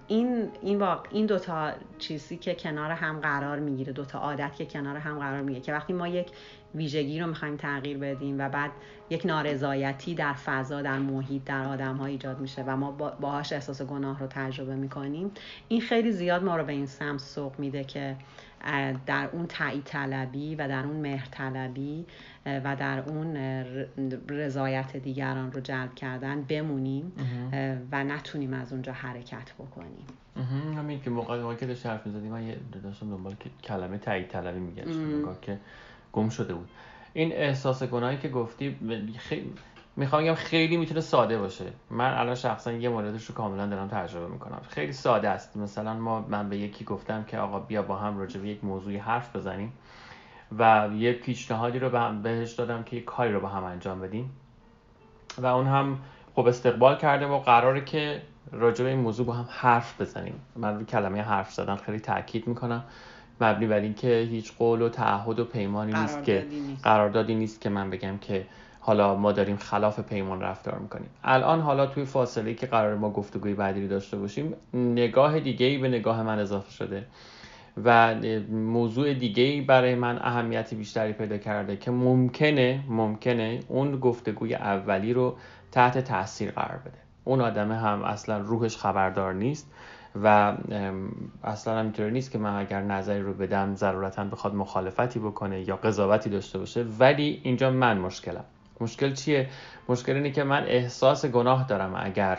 این 0.07 0.49
این 0.63 0.79
واقع 0.79 1.09
این 1.13 1.27
دوتا 1.27 1.73
چیزی 1.99 2.37
که 2.37 2.55
کنار 2.55 2.91
هم 2.91 3.21
قرار 3.21 3.59
می‌گیره 3.59 3.93
دوتا 3.93 4.19
عادت 4.19 4.57
که 4.57 4.67
کنار 4.67 4.97
هم 4.97 5.19
قرار 5.19 5.43
می‌گیره 5.43 5.65
که 5.65 5.73
وقتی 5.73 5.93
ما 5.93 6.09
یک 6.09 6.29
ویژگی 6.75 7.21
رو 7.21 7.27
می‌خوایم 7.27 7.57
تغییر 7.57 7.99
بدیم 7.99 8.39
و 8.39 8.49
بعد 8.49 8.71
یک 9.11 9.27
نارضایتی 9.27 10.15
در 10.15 10.33
فضا 10.33 10.83
در 10.83 10.99
محیط 10.99 11.45
در 11.45 11.65
آدم 11.65 11.97
ها 11.97 12.07
ایجاد 12.07 12.41
میشه 12.41 12.63
و 12.67 12.77
ما 12.77 12.93
باهاش 13.21 13.53
احساس 13.53 13.83
گناه 13.83 14.19
رو 14.19 14.27
تجربه 14.27 14.75
می‌کنیم 14.75 15.31
این 15.69 15.81
خیلی 15.81 16.13
زیاد 16.13 16.45
ما 16.45 16.57
رو 16.57 16.65
به 16.65 16.73
این 16.73 16.87
سمت 16.87 17.21
سوق 17.21 17.59
میده 17.59 17.85
که 17.85 18.17
در 19.07 19.29
اون 19.33 19.47
تایید 19.47 19.85
طلبی 19.85 20.55
و 20.55 20.69
در 20.69 20.85
اون 20.85 20.97
مهر 20.97 21.29
طلبی 21.31 22.07
و 22.47 22.77
در 22.77 22.99
اون 23.01 23.37
رضایت 24.29 24.97
دیگران 24.97 25.53
رو 25.53 25.61
جلب 25.61 25.95
کردن 25.95 26.43
بمونیم 26.43 27.13
و 27.93 28.05
نتونیم 28.05 28.53
از 28.53 28.73
اونجا 28.73 28.93
حرکت 28.93 29.53
بکنیم. 29.53 30.07
همین 30.77 31.03
که 31.03 31.11
موقع 31.11 31.55
که 31.55 31.67
داشت 31.67 31.87
حرف 31.87 32.07
می‌زدی 32.07 32.29
من 32.29 32.55
داشتم 32.83 33.11
دنبال 33.11 33.35
کلمه 33.65 33.99
تایید 33.99 34.29
طلبی 34.29 34.59
میگشتم 34.61 35.37
که 35.43 35.59
گم 36.13 36.29
شده 36.29 36.55
بود. 36.55 36.69
این 37.13 37.33
احساس 37.33 37.83
گناهی 37.83 38.17
که 38.17 38.29
گفتی 38.29 38.77
خیلی 39.19 39.53
می‌خوام 39.99 40.23
بگم 40.23 40.35
خیلی 40.35 40.77
می‌تونه 40.77 41.01
ساده 41.01 41.39
باشه. 41.39 41.65
من 41.91 42.15
الان 42.15 42.35
شخصا 42.35 42.73
یه 42.73 42.89
موردش 42.89 43.25
رو 43.25 43.35
کاملا 43.35 43.67
دارم 43.67 43.89
تجربه 43.89 44.27
می‌کنم. 44.27 44.61
خیلی 44.69 44.93
ساده 44.93 45.29
است. 45.29 45.57
مثلا 45.57 45.95
ما 45.95 46.21
من 46.29 46.49
به 46.49 46.57
یکی 46.57 46.85
گفتم 46.85 47.25
که 47.25 47.39
آقا 47.39 47.59
بیا 47.59 47.83
با 47.83 47.97
هم 47.97 48.19
راجع 48.19 48.41
به 48.41 48.49
یک 48.49 48.65
موضوعی 48.65 48.97
حرف 48.97 49.37
بزنیم 49.37 49.73
و 50.59 50.89
یه 50.97 51.13
پیشنهادی 51.13 51.79
رو 51.79 51.91
به 51.91 52.01
هم 52.01 52.23
بهش 52.23 52.53
دادم 52.53 52.83
که 52.83 52.97
یه 52.97 53.03
کاری 53.03 53.33
رو 53.33 53.41
با 53.41 53.49
هم 53.49 53.65
انجام 53.65 54.01
بدیم. 54.01 54.31
و 55.39 55.47
اون 55.47 55.67
هم 55.67 55.99
خب 56.35 56.47
استقبال 56.47 56.97
کرده 56.97 57.27
و 57.27 57.39
قراره 57.39 57.85
که 57.85 58.23
راجع 58.53 58.85
به 58.85 58.91
این 58.91 59.01
موضوع 59.01 59.27
با 59.27 59.33
هم 59.33 59.47
حرف 59.49 60.01
بزنیم. 60.01 60.35
من 60.57 60.75
روی 60.75 60.85
کلمه 60.85 61.23
حرف 61.23 61.53
زدن 61.53 61.77
خیلی 61.77 62.01
تاکید 62.01 62.47
می‌کنم. 62.47 62.85
مبنی 63.41 63.67
بر 63.67 63.81
اینکه 63.81 64.29
هیچ 64.31 64.53
قول 64.59 64.83
و 64.83 64.89
تعهد 64.89 65.39
و 65.39 65.45
پیمانی 65.45 65.93
نیست 65.93 66.25
که 66.25 66.47
قراردادی 66.83 67.35
نیست 67.35 67.61
که 67.61 67.69
من 67.69 67.91
بگم 67.91 68.19
که 68.19 68.47
حالا 68.89 69.15
ما 69.15 69.33
داریم 69.33 69.57
خلاف 69.57 70.01
پیمان 70.01 70.41
رفتار 70.41 70.79
می‌کنیم. 70.79 71.09
الان 71.25 71.61
حالا 71.61 71.87
توی 71.87 72.05
فاصله 72.05 72.55
که 72.55 72.67
قرار 72.67 72.95
ما 72.95 73.11
گفتگوی 73.11 73.55
بعدی 73.55 73.83
رو 73.83 73.89
داشته 73.89 74.17
باشیم 74.17 74.55
نگاه 74.75 75.41
دیگه 75.41 75.67
ای 75.67 75.79
به 75.79 75.89
نگاه 75.89 76.23
من 76.23 76.39
اضافه 76.39 76.71
شده 76.71 77.07
و 77.85 78.15
موضوع 78.51 79.15
دیگه 79.15 79.43
ای 79.43 79.61
برای 79.61 79.95
من 79.95 80.19
اهمیتی 80.23 80.77
بیشتری 80.77 81.13
پیدا 81.13 81.39
کرده 81.39 81.77
که 81.77 81.91
ممکنه 81.91 82.85
ممکنه 82.89 83.61
اون 83.69 84.01
گفتگوی 84.01 84.55
اولی 84.55 85.13
رو 85.13 85.37
تحت 85.73 85.99
تاثیر 85.99 86.51
قرار 86.51 86.79
بده. 86.79 86.99
اون 87.25 87.41
آدمه 87.41 87.77
هم 87.77 88.03
اصلا 88.03 88.39
روحش 88.39 88.77
خبردار 88.77 89.35
نیست 89.35 89.71
و 90.25 90.53
اصلا 91.45 91.81
اینطوری 91.81 92.11
نیست 92.11 92.31
که 92.31 92.39
من 92.39 92.61
اگر 92.61 92.83
نظری 92.83 93.23
رو 93.23 93.35
بدم 93.35 93.75
ضرورتا 93.75 94.25
بخواد 94.25 94.55
مخالفتی 94.55 95.19
بکنه 95.19 95.69
یا 95.69 95.77
قضاوتی 95.77 96.31
داشته 96.31 96.59
باشه 96.59 96.85
ولی 96.99 97.41
اینجا 97.43 97.71
من 97.71 97.99
مشکلم. 97.99 98.45
مشکل 98.81 99.13
چیه؟ 99.13 99.49
مشکل 99.89 100.13
اینه 100.13 100.31
که 100.31 100.45
من 100.45 100.65
احساس 100.65 101.27
گناه 101.27 101.67
دارم. 101.67 101.95
اگر 101.97 102.39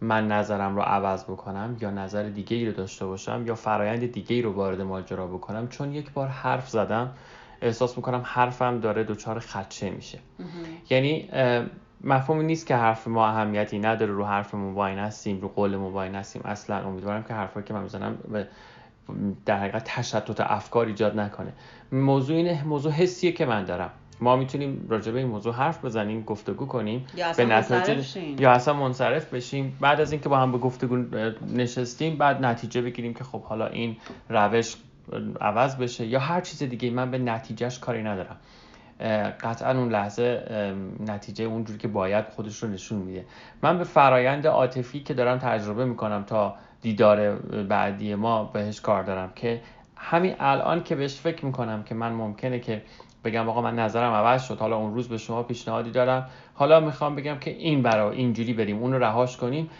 من 0.00 0.28
نظرم 0.28 0.76
رو 0.76 0.82
عوض 0.82 1.24
بکنم 1.24 1.76
یا 1.80 1.90
نظر 1.90 2.22
دیگه 2.22 2.56
ای 2.56 2.66
رو 2.66 2.72
داشته 2.72 3.06
باشم 3.06 3.44
یا 3.46 3.54
فرایند 3.54 4.12
دیگه 4.12 4.36
ای 4.36 4.42
رو 4.42 4.52
وارد 4.52 4.80
ماجرا 4.80 5.26
بکنم 5.26 5.68
چون 5.68 5.94
یک 5.94 6.12
بار 6.12 6.28
حرف 6.28 6.68
زدم 6.68 7.10
احساس 7.62 7.96
می‌کنم 7.96 8.22
حرفم 8.24 8.80
داره 8.80 9.04
دچار 9.04 9.38
خدشه 9.38 9.90
میشه. 9.90 10.18
یعنی 10.90 11.28
مفهومی 12.04 12.44
نیست 12.44 12.66
که 12.66 12.76
حرف 12.76 13.08
ما 13.08 13.26
اهمیتی 13.26 13.78
نداره 13.78 14.12
رو 14.12 14.24
حرف 14.24 14.54
واین 14.54 14.98
هستیم 14.98 15.40
رو 15.40 15.48
قول 15.48 15.74
واین 15.74 16.14
هستیم 16.14 16.42
اصلا 16.44 16.88
امیدوارم 16.88 17.22
که 17.22 17.34
حرفایی 17.34 17.66
که 17.66 17.74
من 17.74 17.82
می‌زنم 17.82 18.18
در 19.46 19.58
حقیقت 19.58 19.84
تشتت 19.84 20.40
افکار 20.40 20.86
ایجاد 20.86 21.20
نکنه. 21.20 21.52
موضوع 21.92 22.36
اینه 22.36 22.64
موضوع 22.64 22.92
حسیه 22.92 23.32
که 23.32 23.46
من 23.46 23.64
دارم. 23.64 23.90
ما 24.20 24.36
می‌تونیم 24.36 24.86
راجع 24.88 25.12
به 25.12 25.18
این 25.18 25.28
موضوع 25.28 25.54
حرف 25.54 25.84
بزنیم 25.84 26.22
گفتگو 26.22 26.66
کنیم. 26.66 27.06
یا 27.16 27.32
به 27.36 27.44
نتیجه 27.44 28.20
یا 28.40 28.50
اصلا 28.50 28.74
منصرف 28.74 29.34
بشیم. 29.34 29.76
بعد 29.80 30.00
از 30.00 30.12
اینکه 30.12 30.28
با 30.28 30.38
هم 30.38 30.52
به 30.52 30.58
گفتگو 30.58 30.96
نشستیم 31.54 32.16
بعد 32.16 32.44
نتیجه 32.44 32.82
بگیریم 32.82 33.14
که 33.14 33.24
خب 33.24 33.42
حالا 33.42 33.66
این 33.66 33.96
روش 34.28 34.76
عوض 35.40 35.76
بشه 35.76 36.06
یا 36.06 36.20
هر 36.20 36.40
چیز 36.40 36.62
دیگه. 36.62 36.90
من 36.90 37.10
به 37.10 37.18
نتیجهش 37.18 37.78
کاری 37.78 38.02
ندارم. 38.02 38.36
قطعا 39.40 39.78
اون 39.78 39.88
لحظه 39.88 40.42
نتیجه 41.06 41.44
اونجوری 41.44 41.78
که 41.78 41.88
باید 41.88 42.24
خودش 42.24 42.62
رو 42.62 42.68
نشون 42.68 42.98
میده. 42.98 43.24
من 43.62 43.78
به 43.78 43.84
فرایند 43.84 44.46
عاطفی 44.46 45.00
که 45.00 45.14
دارم 45.14 45.38
تجربه 45.38 45.84
می‌کنم 45.84 46.24
تا 46.26 46.54
دیدار 46.82 47.36
بعدی 47.62 48.14
ما 48.14 48.44
بهش 48.44 48.80
کار 48.80 49.02
دارم 49.02 49.32
که 49.34 49.60
همین 49.96 50.34
الان 50.40 50.82
که 50.82 50.94
بهش 50.94 51.14
فکر 51.14 51.44
می‌کنم 51.46 51.82
که 51.82 51.94
من 51.94 52.12
ممکنه 52.12 52.58
که 52.58 52.82
بگم 53.30 53.48
آقا 53.48 53.62
من 53.62 53.78
نظرم 53.78 54.12
عوض 54.12 54.42
شد. 54.42 54.58
حالا 54.58 54.76
اون 54.76 54.94
روز 54.94 55.08
به 55.08 55.18
شما 55.18 55.42
پیشنهادی 55.42 55.90
دارم. 55.90 56.26
حالا 56.54 56.80
می‌خوام 56.80 57.14
بگم 57.16 57.38
که 57.38 57.50
این 57.50 57.82
برای 57.82 58.16
اینجوری 58.16 58.52
بریم 58.52 58.78
اون 58.78 58.92
رو 58.92 58.98
رهاش 58.98 59.36
کنیم. 59.36 59.70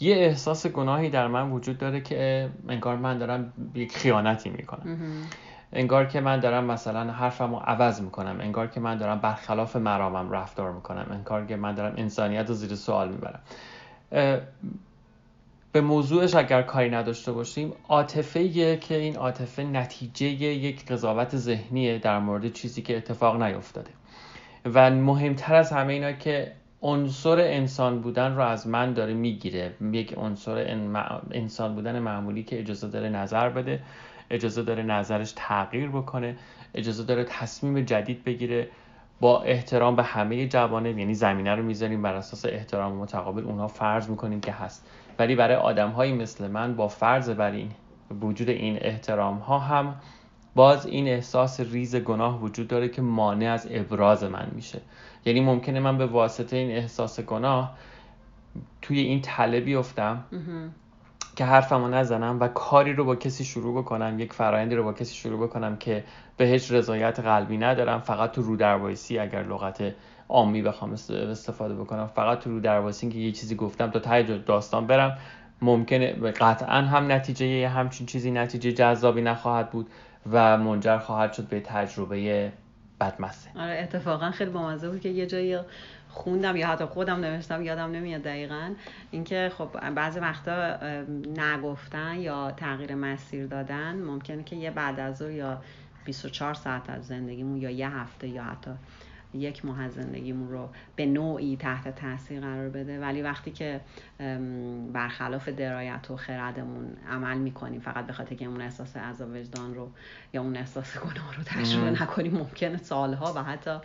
یه 0.00 0.16
احساس 0.16 0.66
گناهی 0.66 1.10
در 1.10 1.26
من 1.26 1.50
وجود 1.50 1.78
داره 1.78 2.00
که 2.00 2.48
انگار 2.68 2.96
من 2.96 3.18
دارم 3.18 3.52
یک 3.74 3.96
خیانتی 3.96 4.50
می‌کنم. 4.50 4.98
انگار 5.72 6.06
که 6.06 6.20
من 6.20 6.40
دارم 6.40 6.64
مثلا 6.64 7.12
حرفم 7.12 7.54
رو 7.54 7.56
عوض 7.56 8.00
می‌کنم. 8.00 8.36
انگار 8.40 8.66
که 8.66 8.80
من 8.80 8.96
دارم 8.96 9.18
برخلاف 9.18 9.76
مرامم 9.76 10.30
رفتار 10.30 10.72
می‌کنم. 10.72 11.06
انگار 11.10 11.46
که 11.46 11.56
من 11.56 11.74
دارم 11.74 11.94
انسانیت 11.96 12.48
رو 12.48 12.54
زیر 12.54 12.74
سوال 12.74 13.08
می‌برم. 13.08 13.40
به 15.76 15.82
موضوعش 15.82 16.34
اگر 16.34 16.62
کاری 16.62 16.90
نداشته 16.90 17.32
باشیم 17.32 17.72
عاطفه 17.88 18.76
که 18.76 18.96
این 18.96 19.16
عاطفه 19.16 19.62
نتیجه 19.62 20.26
یک 20.26 20.86
قضاوت 20.86 21.36
ذهنیه 21.36 21.98
در 21.98 22.18
مورد 22.18 22.52
چیزی 22.52 22.82
که 22.82 22.96
اتفاق 22.96 23.42
نیفتاده. 23.42 23.90
و 24.74 24.90
مهمتر 24.90 25.54
از 25.54 25.72
همه 25.72 25.92
اینا 25.92 26.12
که 26.12 26.52
عنصر 26.82 27.38
انسان 27.40 28.00
بودن 28.00 28.34
رو 28.34 28.42
از 28.42 28.66
من 28.66 28.92
داره 28.92 29.14
می‌گیره. 29.14 29.74
یک 29.92 30.14
عنصر 30.16 30.78
انسان 31.30 31.74
بودن 31.74 31.98
معمولی 31.98 32.42
که 32.42 32.60
اجازه 32.60 32.88
داره 32.88 33.08
نظر 33.08 33.48
بده 33.48 33.82
اجازه 34.30 34.62
داره 34.62 34.82
نظرش 34.82 35.32
تغییر 35.36 35.88
بکنه 35.88 36.36
اجازه 36.74 37.04
داره 37.04 37.24
تصمیم 37.24 37.84
جدید 37.84 38.24
بگیره. 38.24 38.68
با 39.20 39.42
احترام 39.42 39.96
به 39.96 40.02
همه 40.02 40.48
جوانب 40.48 40.98
یعنی 40.98 41.14
زمینه 41.14 41.54
رو 41.54 41.62
می‌ذاریم 41.62 42.02
بر 42.02 42.14
اساس 42.14 42.46
احترام 42.46 42.92
متقابل 42.92 43.44
اونها 43.44 43.68
فرض 43.68 44.10
می‌کنیم 44.10 44.40
که 44.40 44.52
هست. 44.52 44.86
ولی 45.18 45.34
برای 45.34 45.56
آدم 45.56 45.90
هایی 45.90 46.12
مثل 46.12 46.48
من 46.50 46.76
با 46.76 46.88
فرض 46.88 47.30
بر 47.30 47.50
این 47.50 47.70
وجود 48.20 48.48
این 48.48 48.78
احترام 48.80 49.38
ها 49.38 49.58
هم 49.58 49.94
باز 50.54 50.86
این 50.86 51.08
احساس 51.08 51.60
ریز 51.60 51.96
گناه 51.96 52.40
وجود 52.40 52.68
داره 52.68 52.88
که 52.88 53.02
مانع 53.02 53.52
از 53.52 53.68
ابراز 53.70 54.24
من 54.24 54.48
میشه. 54.52 54.80
یعنی 55.24 55.40
ممکنه 55.40 55.80
من 55.80 55.98
به 55.98 56.06
واسطه 56.06 56.56
این 56.56 56.70
احساس 56.70 57.20
گناه 57.20 57.76
توی 58.82 59.00
این 59.00 59.20
تله 59.20 59.60
بیفتم 59.60 60.24
که 61.36 61.44
حرفمو 61.44 61.88
نزنم 61.88 62.40
و 62.40 62.48
کاری 62.48 62.92
رو 62.92 63.04
با 63.04 63.16
کسی 63.16 63.44
شروع 63.44 63.82
بکنم 63.82 64.20
یک 64.20 64.32
فرایندی 64.32 64.74
رو 64.74 64.84
با 64.84 64.92
کسی 64.92 65.14
شروع 65.14 65.46
بکنم 65.46 65.76
که 65.76 66.04
بهش 66.36 66.70
رضایت 66.70 67.20
قلبی 67.20 67.58
ندارم 67.58 68.00
فقط 68.00 68.32
تو 68.32 68.42
رو 68.42 68.56
دروایسی 68.56 69.18
اگر 69.18 69.42
لغت 69.42 69.94
عامی 70.28 70.62
بخوام 70.62 70.92
استفاده 71.10 71.74
بکنم. 71.74 72.06
فقط 72.06 72.40
تو 72.40 72.50
رو 72.50 72.60
دروایسی 72.60 73.08
که 73.08 73.18
یه 73.18 73.32
چیزی 73.32 73.54
گفتم 73.54 73.90
تا 73.90 73.98
ته 73.98 74.22
داستان 74.22 74.86
برم 74.86 75.18
ممکنه 75.62 76.12
قطعا 76.12 76.82
هم 76.82 77.12
نتیجه 77.12 77.68
همچین 77.68 78.06
چیزی 78.06 78.30
نتیجه 78.30 78.72
جذابی 78.72 79.22
نخواهد 79.22 79.70
بود 79.70 79.90
و 80.32 80.58
منجر 80.58 80.98
خواهد 80.98 81.32
شد 81.32 81.48
به 81.48 81.60
تجربه 81.60 82.52
بدمسه 83.00 83.50
آره 83.56 83.80
اتفاقا 83.82 84.30
خیلی 84.30 84.50
بامزه 84.50 84.90
بود 84.90 85.00
که 85.00 85.08
یه 85.08 85.26
جایی 85.26 85.58
خوندم 86.08 86.56
یا 86.56 86.66
حتی 86.66 86.84
خودم 86.84 87.20
نوشتم 87.20 87.62
یادم 87.62 87.90
نمیاد 87.90 88.22
دقیقا. 88.22 88.74
اینکه 89.10 89.52
خب 89.58 89.90
بعضی 89.90 90.20
وقتا 90.20 90.76
نگفتن 91.36 92.16
یا 92.16 92.50
تغییر 92.50 92.94
مسیر 92.94 93.46
دادن 93.46 93.96
ممکنه 93.96 94.42
که 94.42 94.56
یه 94.56 94.70
بعد 94.70 95.00
از 95.00 95.20
یا 95.20 95.60
24 96.04 96.54
ساعت 96.54 96.90
از 96.90 97.06
زندگیمون 97.06 97.56
یا 97.56 97.70
یه 97.70 97.96
هفته 97.96 98.28
یا 98.28 98.42
حتی 98.42 98.70
یک 99.36 99.64
ماه 99.64 99.82
از 99.82 99.92
زندگیمون 99.92 100.50
رو 100.50 100.68
به 100.96 101.06
نوعی 101.06 101.56
تحت 101.56 101.94
تاثیر 101.94 102.40
قرار 102.40 102.68
بده. 102.68 103.00
ولی 103.00 103.22
وقتی 103.22 103.50
که 103.50 103.80
برخلاف 104.92 105.48
درایت 105.48 106.10
و 106.10 106.16
خردمون 106.16 106.96
عمل 107.10 107.38
می‌کنیم 107.38 107.80
فقط 107.80 108.06
به 108.06 108.12
خاطر 108.12 108.34
که 108.34 108.44
اون 108.44 108.60
احساس 108.60 108.96
عذاب 108.96 109.30
وجدان 109.30 109.74
رو 109.74 109.90
یا 110.32 110.42
اون 110.42 110.56
احساس 110.56 110.98
گناه 110.98 111.36
رو 111.36 111.42
تجربه 111.42 111.90
نکنیم 111.90 112.32
ممکنه 112.32 112.76
سالها 112.76 113.32
و 113.36 113.42
حتی 113.42 113.78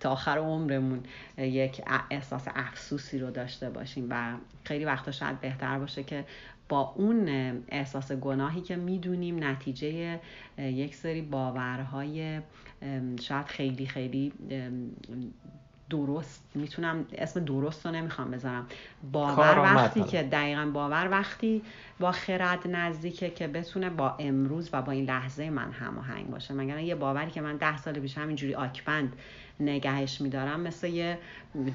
تا 0.00 0.10
آخر 0.10 0.38
عمرمون 0.38 1.02
یک 1.38 1.82
احساس 2.10 2.44
افسوسی 2.54 3.18
رو 3.18 3.30
داشته 3.30 3.70
باشیم. 3.70 4.06
و 4.10 4.34
خیلی 4.64 4.84
وقتا 4.84 5.10
شاید 5.10 5.40
بهتر 5.40 5.78
باشه 5.78 6.02
که 6.02 6.24
با 6.68 6.94
اون 6.96 7.28
احساس 7.68 8.12
گناهی 8.12 8.60
که 8.60 8.76
می‌دونیم 8.76 9.44
نتیجه 9.44 10.20
یک 10.58 10.94
سری 10.94 11.22
باورهای 11.22 12.40
شاید 13.20 13.46
خیلی 13.46 13.86
خیلی 13.86 14.32
درست. 15.90 16.44
می‌تونم 16.54 17.06
اسم 17.12 17.44
درست 17.44 17.86
رو 17.86 17.92
نمی‌خوام 17.92 18.30
بذارم. 18.30 18.66
باور 19.12 19.58
وقتی 19.58 20.04
که 20.04 20.22
دقیقا 20.22 20.70
باور 20.74 21.08
وقتی 21.10 21.62
با 22.00 22.12
خرد 22.12 22.68
نزدیکه 22.68 23.30
که 23.30 23.48
بتونه 23.48 23.90
با 23.90 24.16
امروز 24.18 24.70
و 24.72 24.82
با 24.82 24.92
این 24.92 25.04
لحظه 25.04 25.50
من 25.50 25.72
هماهنگ 25.72 26.30
باشه. 26.30 26.54
مگر 26.54 26.78
یه 26.78 26.94
باوری 26.94 27.30
که 27.30 27.40
من 27.40 27.56
ده 27.56 27.76
سال 27.76 28.00
پیش 28.00 28.18
همینجوری 28.18 28.54
آکبند 28.54 29.12
نگهش 29.60 30.20
میدارم 30.20 30.60
مثل 30.60 30.88
یه 30.88 31.18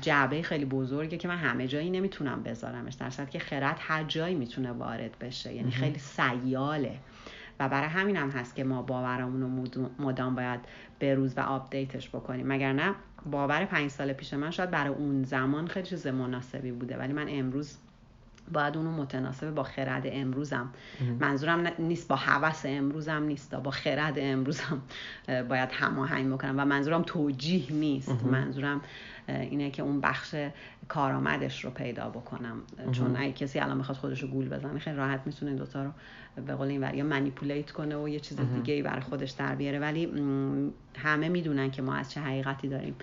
جعبه 0.02 0.42
خیلی 0.42 0.66
بزرگه 0.66 1.18
که 1.18 1.28
من 1.28 1.38
همه 1.38 1.68
جایی 1.68 1.90
نمی‌تونم 1.90 2.44
بذارمش. 2.44 2.94
در 2.94 3.26
که 3.26 3.40
خرد 3.40 3.78
هر 3.80 4.04
جایی 4.04 4.36
می‌تونه 4.36 4.72
وارد 4.72 5.20
بشه. 5.20 5.54
یعنی 5.54 5.72
خیلی 5.72 6.00
سیاله. 6.00 6.98
و 7.60 7.70
برای 7.70 7.90
همین 7.90 8.16
هم 8.16 8.30
هست 8.30 8.56
که 8.56 8.64
ما 8.64 8.82
باورمون 8.82 9.42
رو 9.42 9.90
مدام 10.00 10.36
باید 10.36 10.60
بروز 11.00 11.38
و 11.38 11.42
آپدیتش 11.42 12.10
بکنیم. 12.10 12.48
مگر 12.48 12.74
نه؟ 12.74 12.96
باور 13.32 13.66
پنج 13.66 13.92
سال 13.92 14.14
پیش 14.14 14.34
من 14.34 14.52
شاید 14.52 14.72
برای 14.72 14.94
اون 14.94 15.24
زمان 15.24 15.68
خیلی 15.68 15.86
چیز 15.86 16.08
مناسبی 16.08 16.72
بوده 16.72 16.98
ولی 16.98 17.14
من 17.14 17.26
امروز 17.30 17.78
باید 18.54 18.78
اونو 18.78 18.92
متناسب 18.92 19.56
با 19.56 19.64
خرد 19.64 20.04
امروزم. 20.06 20.70
منظورم 21.20 21.68
نیست 21.80 22.08
با 22.08 22.16
هوس 22.16 22.62
امروزم 22.66 23.24
نیست 23.24 23.56
با 23.56 23.72
خرد 23.72 24.14
امروزم 24.18 24.82
باید 25.28 25.70
هماهنگ 25.72 26.34
بکنم. 26.34 26.60
و 26.60 26.66
منظورم 26.66 27.02
توجیه 27.02 27.72
نیست. 27.72 28.24
منظورم 28.24 28.82
اینه 29.28 29.72
که 29.72 29.84
اون 29.84 30.02
بخش 30.02 30.36
کارآمدش 30.88 31.66
رو 31.66 31.72
پیدا 31.72 32.10
بکنم. 32.10 32.62
چون 32.92 33.16
اگه 33.16 33.32
کسی 33.32 33.60
الان 33.60 33.78
می‌خواد 33.78 33.98
خودش 33.98 34.24
رو 34.24 34.28
گول 34.28 34.50
بزنه 34.50 34.80
خیلی 34.80 34.96
راحت 34.96 35.22
می‌تونه 35.26 35.54
دوتا 35.54 35.84
رو 35.84 35.92
به 36.46 36.56
قول 36.56 36.68
این 36.68 36.94
یا 36.94 37.04
منیپولیت 37.04 37.72
کنه 37.72 37.98
و 37.98 38.10
یه 38.10 38.20
چیز 38.20 38.38
دیگه 38.56 38.74
ای 38.74 38.82
برای 38.82 39.02
خودش 39.02 39.32
در 39.32 39.56
بیاره. 39.56 39.80
ولی 39.80 40.06
همه 40.98 41.30
می‌دونن 41.30 41.72
که 41.72 41.82
ما 41.82 41.96
از 41.96 42.12
چه 42.12 42.22
حقیقتی 42.22 42.68
داریم 42.68 42.96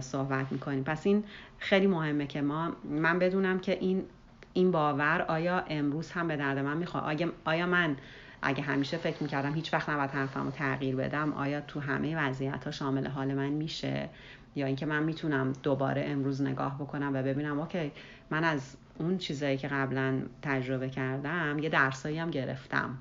صحبت 0.00 0.52
می‌کنیم. 0.52 0.84
پس 0.84 1.06
این 1.06 1.24
خیلی 1.58 1.86
مهمه 1.86 2.26
که 2.26 2.42
ما 2.42 2.72
من 2.84 3.18
بدونم 3.18 3.58
که 3.58 3.78
این 3.80 4.04
این 4.54 4.70
باور 4.70 5.22
آیا 5.28 5.64
امروز 5.68 6.10
هم 6.10 6.28
به 6.28 6.36
درد 6.36 6.58
من 6.58 6.76
می‌خواد؟ 6.76 7.22
آیا, 7.44 7.66
من 7.66 7.96
اگه 8.42 8.62
همیشه 8.62 8.96
فکر 8.96 9.22
می‌کردم 9.22 9.54
هیچ 9.54 9.74
وقت 9.74 9.88
نباید 9.88 10.10
رو 10.34 10.50
تغییر 10.50 10.96
بدم 10.96 11.32
آیا 11.32 11.60
تو 11.60 11.80
همه 11.80 12.28
وضعیت 12.28 12.64
ها 12.64 12.70
شامل 12.70 13.06
حال 13.06 13.34
من 13.34 13.48
میشه؟ 13.48 14.08
یا 14.56 14.66
اینکه 14.66 14.86
من 14.86 15.02
می‌تونم 15.02 15.52
دوباره 15.62 16.04
امروز 16.06 16.42
نگاه 16.42 16.78
بکنم 16.78 17.10
و 17.14 17.22
ببینم 17.22 17.60
اوکی 17.60 17.92
من 18.30 18.44
از 18.44 18.76
اون 18.98 19.18
چیزایی 19.18 19.56
که 19.56 19.68
قبلا 19.68 20.22
تجربه 20.42 20.88
کردم 20.90 21.58
یه 21.58 21.68
درسایی 21.68 22.18
هم 22.18 22.30
گرفتم. 22.30 22.98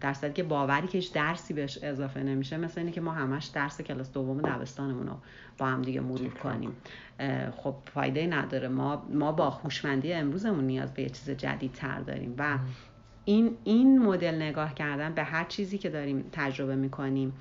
درصدی 0.00 0.32
که 0.32 0.42
باوری 0.42 0.86
که 0.86 0.98
هیچ 0.98 1.12
درسی 1.12 1.54
بهش 1.54 1.78
اضافه 1.82 2.22
نمیشه 2.22 2.56
مثل 2.56 2.80
اینه 2.80 2.92
که 2.92 3.00
ما 3.00 3.12
همش 3.12 3.46
درس 3.46 3.80
کلاس 3.80 4.12
دوم 4.12 4.40
دبستانمون 4.40 5.06
رو 5.06 5.16
با 5.58 5.66
هم 5.66 5.82
دیگه 5.82 6.00
مرور 6.00 6.34
کنیم. 6.34 6.72
خب 7.56 7.74
فایده 7.94 8.26
نداره. 8.26 8.68
ما 8.68 9.06
ما 9.12 9.32
با 9.32 9.50
خوشمندی 9.50 10.12
امروزمون 10.12 10.64
نیاز 10.64 10.94
به 10.94 11.02
یه 11.02 11.08
چیز 11.08 11.30
جدید 11.30 11.72
تر 11.72 12.00
داریم 12.00 12.34
و 12.38 12.58
این 13.24 13.56
این 13.64 13.98
مدل 13.98 14.34
نگاه 14.34 14.74
کردن 14.74 15.14
به 15.14 15.24
هر 15.24 15.44
چیزی 15.44 15.78
که 15.78 15.90
داریم 15.90 16.24
تجربه 16.32 16.76
می‌کنیم 16.76 17.32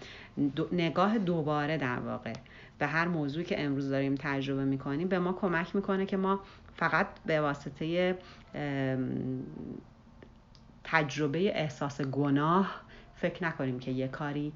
نگاه 0.72 1.18
دوباره 1.18 1.78
در 1.78 2.00
واقع. 2.00 2.34
به 2.80 2.88
هر 2.88 3.08
موضوعی 3.08 3.46
که 3.46 3.64
امروز 3.64 3.90
داریم 3.90 4.16
تجربه 4.20 4.66
می‌کنیم 4.66 5.08
به 5.08 5.20
ما 5.20 5.34
کمک 5.34 5.76
می‌کنه 5.76 6.06
که 6.06 6.18
ما 6.18 6.40
فقط 6.76 7.08
به 7.26 7.42
واسطه 7.42 8.18
تجربه 10.84 11.60
احساس 11.60 12.02
گناه 12.02 12.82
فکر 13.16 13.44
نکنیم 13.44 13.80
که 13.80 13.92
یه 13.92 14.08
کاری 14.08 14.54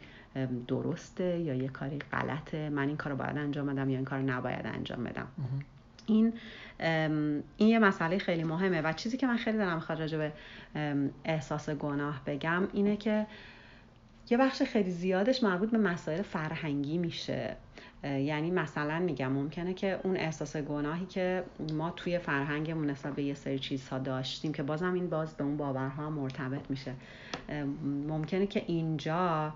درسته 0.68 1.40
یا 1.40 1.54
یه 1.54 1.68
کاری 1.68 2.00
غلطه. 2.00 2.70
من 2.70 2.88
این 2.88 2.98
کار 2.98 3.12
رو 3.12 3.18
باید 3.18 3.38
انجام 3.38 3.68
بدم 3.68 3.90
یا 3.90 3.96
این 3.96 4.06
کار 4.06 4.20
رو 4.20 4.26
نباید 4.26 4.66
انجام 4.66 5.04
بدم. 5.04 5.28
این 6.06 6.34
این 7.58 7.70
یه 7.70 7.80
مسئله 7.80 8.18
خیلی 8.18 8.44
مهمه. 8.44 8.82
و 8.82 8.94
چیزی 8.94 9.18
که 9.18 9.28
من 9.28 9.38
خیلی 9.38 9.58
دارم 9.58 9.76
می‌خواد 9.76 10.00
راجع 10.00 10.18
به 10.18 10.32
احساس 11.26 11.70
گناه 11.70 12.22
بگم 12.26 12.68
اینه 12.74 12.98
که 12.98 13.26
یه 14.30 14.38
بخش 14.38 14.62
خیلی 14.62 14.92
زیادش 14.92 15.44
مربوط 15.44 15.72
به 15.72 15.78
مسائل 15.78 16.22
فرهنگی 16.22 16.98
میشه. 16.98 17.56
یعنی 18.04 18.52
مثلا 18.52 19.00
میگم 19.00 19.32
ممکنه 19.32 19.74
که 19.74 20.00
اون 20.04 20.18
احساس 20.18 20.58
گناهی 20.58 21.06
که 21.06 21.44
ما 21.74 21.90
توی 21.90 22.20
فرهنگمون 22.20 22.90
نسبت 22.90 23.16
به 23.16 23.24
یه 23.24 23.34
سری 23.34 23.60
چیزها 23.60 24.00
داشتیم 24.00 24.54
که 24.54 24.64
بازم 24.64 24.94
این 24.94 25.10
باز 25.10 25.34
به 25.38 25.44
اون 25.44 25.58
باورها 25.58 26.10
مرتبط 26.10 26.70
میشه. 26.70 26.94
ممکنه 28.08 28.48
که 28.48 28.64
اینجا 28.68 29.54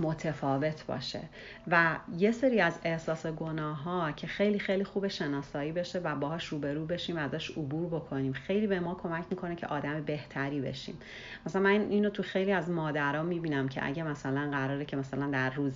متفاوت 0.00 0.86
باشه. 0.86 1.20
و 1.68 1.96
یه 2.16 2.32
سری 2.32 2.60
از 2.60 2.78
احساس 2.84 3.26
گناه 3.26 3.82
ها 3.82 4.12
که 4.12 4.26
خیلی 4.26 4.58
خیلی 4.58 4.84
خوب 4.84 5.08
شناسایی 5.08 5.72
بشه 5.72 5.98
و 5.98 6.16
باهاش 6.16 6.46
روبرو 6.46 6.86
بشیم 6.86 7.16
و 7.16 7.18
ازش 7.18 7.50
عبور 7.50 7.86
بکنیم. 7.86 8.32
خیلی 8.32 8.66
به 8.66 8.80
ما 8.80 8.94
کمک 8.94 9.24
می‌کنه 9.30 9.56
که 9.56 9.66
آدم 9.66 10.02
بهتری 10.02 10.60
بشیم. 10.60 10.98
مثلا 11.46 11.62
من 11.62 11.70
اینو 11.90 12.10
تو 12.10 12.22
خیلی 12.22 12.52
از 12.52 12.70
مادرها 12.70 13.22
می‌بینم 13.22 13.68
که 13.68 13.86
اگه 13.86 14.02
مثلا 14.02 14.50
قراره 14.50 14.84
که 14.84 14.96
مثلا 14.96 15.30
در 15.30 15.50
روز 15.50 15.72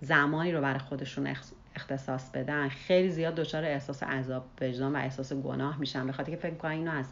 زمانی 0.00 0.52
رو 0.52 0.60
برای 0.60 0.78
خودشون 0.78 1.34
اختصاص 1.76 2.30
بدن 2.30 2.68
خیلی 2.68 3.10
زیاد 3.10 3.34
دچار 3.34 3.64
احساس 3.64 4.02
عذاب 4.02 4.44
وجدان 4.60 4.96
و 4.96 4.98
احساس 4.98 5.32
گناه 5.32 5.78
میشن. 5.80 6.06
به 6.06 6.12
خاطر 6.12 6.30
که 6.30 6.36
فکر 6.36 6.50
می‌کنن 6.50 6.72
اینو 6.72 6.90
از 6.90 7.06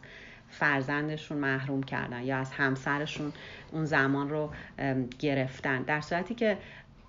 فرزندشون 0.49 1.37
محروم 1.37 1.83
کردن 1.83 2.23
یا 2.23 2.37
از 2.37 2.51
همسرشون 2.51 3.33
اون 3.71 3.85
زمان 3.85 4.29
رو 4.29 4.51
گرفتن. 5.19 5.81
در 5.81 6.01
صورتی 6.01 6.35
که 6.35 6.57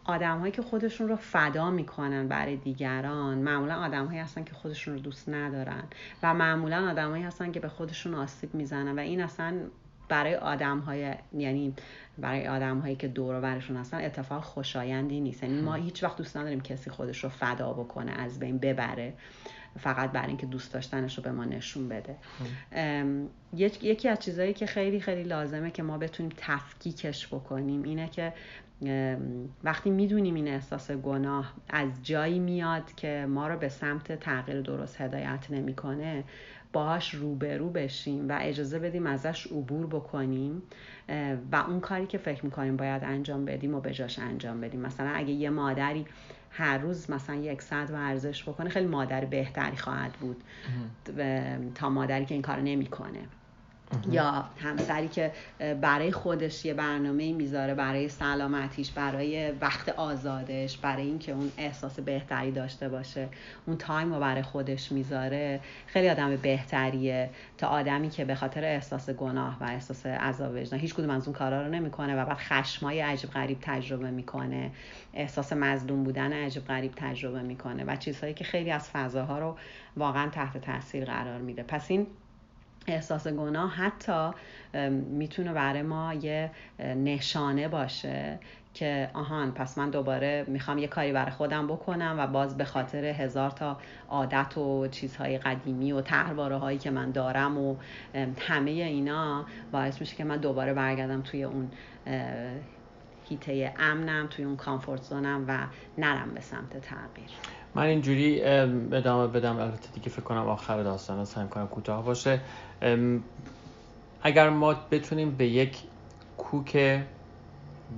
آدم 0.05 0.39
هایی 0.39 0.53
که 0.53 0.63
خودشون 0.63 1.09
رو 1.09 1.17
فدا 1.17 1.71
می‌کنن 1.71 2.29
برای 2.29 2.57
دیگران 2.57 3.39
معمولا 3.39 3.75
آدم 3.75 4.07
هایی 4.07 4.19
هستن 4.19 4.45
که 4.45 4.55
خودشون 4.55 4.95
رو 4.95 5.01
دوست 5.01 5.29
ندارن 5.29 5.83
و 6.23 6.35
معمولا 6.35 6.91
آدم 6.91 7.11
هایی 7.11 7.25
هستن 7.25 7.53
که 7.53 7.61
به 7.61 7.69
خودشون 7.69 8.15
آسیب 8.15 8.55
می‌زنن 8.55 8.99
و 8.99 9.01
این 9.01 9.21
اصلا 9.21 9.55
برای 10.09 10.35
آدم 10.35 10.79
های 10.79 11.15
یعنی 11.33 11.75
برای 12.19 12.49
آدم 12.49 12.79
هایی 12.79 12.97
که 12.97 13.09
دور 13.09 13.35
و 13.35 13.41
برشون 13.41 13.77
هستن 13.77 14.05
اتفاق 14.05 14.45
خوشایندی 14.45 15.21
نیست. 15.21 15.43
یعنی 15.43 15.61
ما 15.61 15.75
هیچ 15.75 16.05
وقت 16.05 16.17
دوست 16.17 16.37
نداریم 16.37 16.61
کسی 16.61 16.91
خودش 16.91 17.25
رو 17.25 17.31
فدا 17.31 17.73
بکنه 17.73 18.13
از 18.13 18.39
بین 18.39 18.59
ببره. 18.59 19.13
فقط 19.79 20.13
برای 20.13 20.29
اینکه 20.29 20.47
دوست 20.47 20.73
داشتنش 20.73 21.19
رو 21.19 21.25
به 21.25 21.33
ما 21.33 21.45
نشون 21.45 21.89
بده. 21.89 22.17
یکی 23.53 24.09
از 24.09 24.19
چیزهایی 24.19 24.53
که 24.53 24.67
خیلی 24.67 25.01
خیلی 25.01 25.23
لازمه 25.23 25.71
که 25.71 25.83
ما 25.83 25.99
بتونیم 25.99 26.33
تفکیکش 26.37 27.27
بکنیم 27.27 27.83
اینه 27.83 28.09
که 28.09 28.33
وقتی 29.65 29.91
می‌دونیم 29.91 30.35
این 30.35 30.49
احساس 30.49 30.91
گناه 30.91 31.55
از 31.69 31.89
جایی 32.03 32.39
میاد 32.39 32.95
که 32.97 33.27
ما 33.29 33.49
رو 33.49 33.59
به 33.59 33.69
سمت 33.69 34.13
تغییر 34.13 34.61
درست 34.61 35.01
هدایت 35.01 35.51
نمی‌کنه 35.51 36.25
باهاش 36.73 37.15
روبرو 37.15 37.71
بشیم 37.71 38.29
و 38.29 38.39
اجازه 38.41 38.79
بدیم 38.79 39.07
ازش 39.07 39.47
عبور 39.47 39.87
بکنیم 39.87 40.63
و 41.53 41.57
اون 41.57 41.81
کاری 41.81 42.07
که 42.07 42.19
فکر 42.19 42.45
می‌کنیم 42.45 42.77
باید 42.77 43.05
انجام 43.05 43.45
بدیم 43.45 43.75
و 43.75 43.81
به 43.81 43.93
جاش 43.93 44.19
انجام 44.19 44.61
بدیم. 44.61 44.81
مثلا 44.81 45.11
اگه 45.15 45.31
یه 45.31 45.51
مادری 45.51 46.07
هر 46.51 46.79
روز 46.79 47.11
مثلا 47.11 47.37
یک 47.37 47.63
ساعت 47.63 47.91
ورزش 47.91 48.43
بکنه 48.49 48.71
خیلی 48.71 48.87
مادر 48.87 49.25
بهتری 49.25 49.77
خواهد 49.77 50.13
بود 50.13 50.45
تا 51.75 51.91
مادری 51.91 52.25
که 52.25 52.35
این 52.35 52.43
کار 52.43 52.61
نمی‌کنه. 52.61 53.21
یا 54.11 54.45
همسری 54.59 55.09
که 55.09 55.33
برای 55.81 56.13
خودش 56.13 56.65
یه 56.65 56.75
برنامه 56.75 57.33
می‌ذاره 57.33 57.75
برای 57.75 58.09
سلامتیش 58.09 58.91
برای 58.91 59.51
وقت 59.51 59.89
آزادش 59.89 60.79
برای 60.79 61.07
اینکه 61.07 61.33
اون 61.33 61.53
احساس 61.59 62.01
بهتری 62.01 62.53
داشته 62.53 62.89
باشه 62.89 63.29
اون 63.67 63.77
تایم 63.77 64.15
رو 64.15 64.21
برای 64.21 64.43
خودش 64.43 64.93
می‌ذاره 64.93 65.61
خیلی 65.87 66.09
آدم 66.09 66.37
بهتریه. 66.37 67.31
تا 67.59 67.67
آدمی 67.67 68.11
که 68.11 68.25
به 68.25 68.35
خاطر 68.35 68.65
احساس 68.65 69.11
گناه 69.11 69.57
و 69.61 69.65
احساس 69.65 70.07
عذاب 70.07 70.55
وجدان 70.55 70.81
هیچ 70.81 70.95
کدوم 70.95 71.11
از 71.11 71.29
اون 71.29 71.37
کارا 71.37 71.63
رو 71.63 71.69
نمی‌کنه 71.69 72.23
و 72.23 72.25
بعد 72.25 72.37
خشمای 72.37 73.01
عجیب 73.01 73.31
غریب 73.31 73.59
تجربه 73.61 74.11
می‌کنه 74.11 74.71
احساس 75.15 75.53
مظلوم 75.53 76.05
بودن 76.05 76.33
عجیب 76.33 76.65
غریب 76.65 76.93
تجربه 76.97 77.43
می‌کنه 77.43 77.85
و 77.85 77.97
چیزهایی 77.97 78.35
که 78.35 78.45
خیلی 78.45 78.71
از 78.71 78.91
فضاها 78.91 79.39
رو 79.39 79.57
واقعا 79.97 80.29
تحت 80.29 80.59
تاثیر 80.59 81.05
قرار 81.05 81.39
میده. 81.39 81.63
پس 81.63 81.91
این 81.91 82.07
احساس 82.89 83.27
گناه 83.27 83.71
حتی 83.71 84.31
می‌تونه 85.11 85.53
برای 85.53 85.83
ما 85.83 86.15
یه 86.15 86.51
نشانه 86.79 87.69
باشه 87.69 88.39
که 88.75 89.11
آهان 89.15 89.53
پس 89.53 89.79
من 89.79 89.91
دوباره 89.91 90.45
می‌خوام 90.49 90.79
یه 90.79 90.87
کاری 90.87 91.13
برای 91.13 91.31
خودم 91.31 91.67
بکنم 91.67 92.17
و 92.19 92.27
باز 92.27 92.57
به 92.57 92.65
خاطر 92.65 93.05
هزار 93.05 93.51
تا 93.51 93.79
عادت 94.09 94.59
و 94.59 94.89
چیزهای 94.89 95.39
قدیمی 95.39 95.93
و 95.93 96.01
تحواره 96.01 96.57
هایی 96.57 96.79
که 96.79 96.91
من 96.91 97.11
دارم 97.11 97.59
و 97.59 97.77
همه 98.39 98.71
اینا 98.71 99.47
باعث 99.73 100.01
میشه 100.01 100.17
که 100.17 100.25
من 100.25 100.37
دوباره 100.37 100.75
برگردم 100.75 101.23
توی 101.23 101.45
اون 101.45 101.71
هیته 103.29 103.75
امنم 103.79 104.27
توی 104.27 104.45
اون 104.45 104.57
کامفورت 104.57 105.03
زونم 105.03 105.45
و 105.49 105.59
نرم 105.99 106.31
به 106.35 106.41
سمت 106.41 106.81
تغییر. 106.81 107.31
من 107.79 107.85
اینجوری 107.85 108.43
ادامه 108.43 109.27
بدم. 109.27 109.57
البته 109.57 109.89
دیگه 109.95 110.09
فکر 110.09 110.23
کنم 110.23 110.49
آخر 110.49 110.83
داستان 110.83 111.25
سعی 111.25 111.47
کنم 111.47 111.67
کوتاه 111.67 112.05
باشه. 112.05 112.41
اگر 114.23 114.51
ما 114.51 114.75
بتونیم 114.91 115.31
به 115.31 115.47
یک 115.47 115.83
کوک 116.39 117.01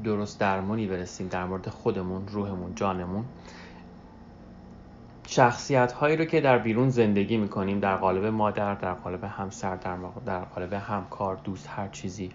درست 0.04 0.40
درمانی 0.40 0.86
برسیم 0.86 1.28
در 1.28 1.44
مورد 1.44 1.68
خودمون 1.68 2.28
روحمون 2.28 2.74
جانمون 2.74 3.24
شخصیت 5.26 5.92
هایی 5.92 6.16
رو 6.16 6.24
که 6.24 6.40
در 6.40 6.58
بیرون 6.58 6.90
زندگی 6.90 7.36
می‌کنیم 7.36 7.80
در 7.80 7.96
قالب 7.96 8.24
مادر 8.24 8.74
در 8.74 8.94
قالب 8.94 9.24
همسر 9.24 9.76
در, 9.76 9.96
در 10.26 10.40
قالب 10.40 10.72
همکار 10.72 11.36
دوست 11.44 11.68
هر 11.68 11.88
چیزی 11.88 12.30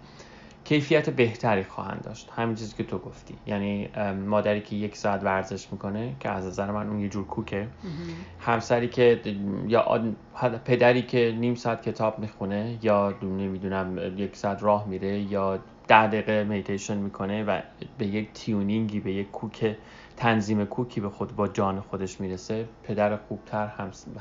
کیفیت 0.68 1.10
بهتری 1.10 1.64
خواهند 1.64 2.02
داشت. 2.02 2.30
همین 2.36 2.54
چیزی 2.54 2.76
که 2.76 2.84
تو 2.84 2.98
گفتی. 2.98 3.34
یعنی 3.46 3.88
مادری 4.26 4.60
که 4.60 4.76
یک 4.76 4.96
ساعت 4.96 5.24
ورزش 5.24 5.72
می‌کنه 5.72 6.16
که 6.20 6.28
از 6.30 6.46
نظر 6.46 6.70
من 6.70 6.88
اون 6.88 7.00
یه 7.00 7.08
جور 7.08 7.26
کوکه. 7.26 7.68
همسری 8.40 8.88
که 8.88 9.20
یا 9.68 10.14
پدری 10.64 11.02
که 11.02 11.34
نیم 11.38 11.54
ساعت 11.54 11.82
کتاب 11.82 12.18
می‌خونه 12.18 12.78
یا 12.82 13.14
نمی‌دونم 13.22 13.98
یک 14.16 14.36
ساعت 14.36 14.62
راه 14.62 14.88
میره 14.88 15.18
یا 15.18 15.58
ده 15.88 16.06
دقیقه 16.06 16.44
میتیشن 16.44 16.96
می‌کنه 16.96 17.44
و 17.44 17.60
به 17.98 18.06
یک 18.06 18.32
تیونینگی 18.32 19.00
به 19.00 19.12
یک 19.12 19.30
کوک 19.30 19.76
تنظیم 20.16 20.64
کوکی 20.64 21.00
به 21.00 21.08
خود 21.08 21.36
با 21.36 21.48
جان 21.48 21.80
خودش 21.80 22.20
می‌رسه 22.20 22.64
پدر 22.82 23.16
خوبتر 23.16 23.66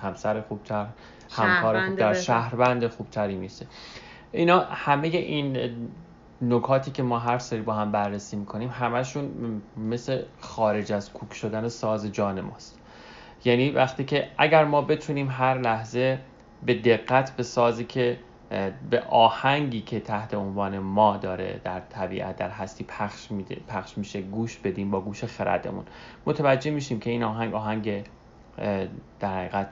همسر 0.02 0.42
خوبتر 0.42 0.86
همکار 1.32 1.88
خوبتر 1.88 2.14
شهروند 2.14 2.88
خوبتری 2.88 3.36
می‌رسه. 3.36 3.66
اینا 4.32 4.60
همه 4.60 5.08
این 5.08 5.58
نکاتی 6.42 6.92
که 6.92 7.04
ما 7.04 7.20
هر 7.20 7.38
سری 7.38 7.62
با 7.62 7.74
هم 7.74 7.92
بررسی 7.92 8.36
می‌کنیم 8.36 8.70
همشون 8.70 9.62
مثل 9.78 10.24
خارج 10.40 10.92
از 10.92 11.14
کوک 11.14 11.34
شدن 11.34 11.68
ساز 11.68 12.12
جان 12.12 12.42
ماست. 12.42 12.80
یعنی 13.46 13.70
وقتی 13.70 14.04
که 14.04 14.28
اگر 14.38 14.66
ما 14.66 14.82
بتونیم 14.82 15.30
هر 15.30 15.58
لحظه 15.58 16.20
به 16.66 16.74
دقت 16.74 17.36
به 17.36 17.44
سازی 17.44 17.84
که 17.84 18.20
به 18.90 19.02
آهنگی 19.10 19.82
که 19.82 20.00
تحت 20.00 20.34
عنوان 20.34 20.80
ما 20.80 21.18
داره 21.18 21.62
در 21.64 21.80
طبیعت 21.80 22.36
در 22.36 22.50
هستی 22.50 22.84
پخش, 22.84 23.32
میده، 23.32 23.56
پخش 23.68 23.98
میشه 23.98 24.22
گوش 24.22 24.58
بدیم 24.58 24.92
با 24.92 25.02
گوش 25.02 25.24
خردمون 25.24 25.86
متوجه 26.26 26.72
میشیم 26.72 27.00
که 27.00 27.10
این 27.10 27.24
آهنگ 27.24 27.54
آهنگ 27.54 28.04
در 29.20 29.38
حقیقت 29.40 29.68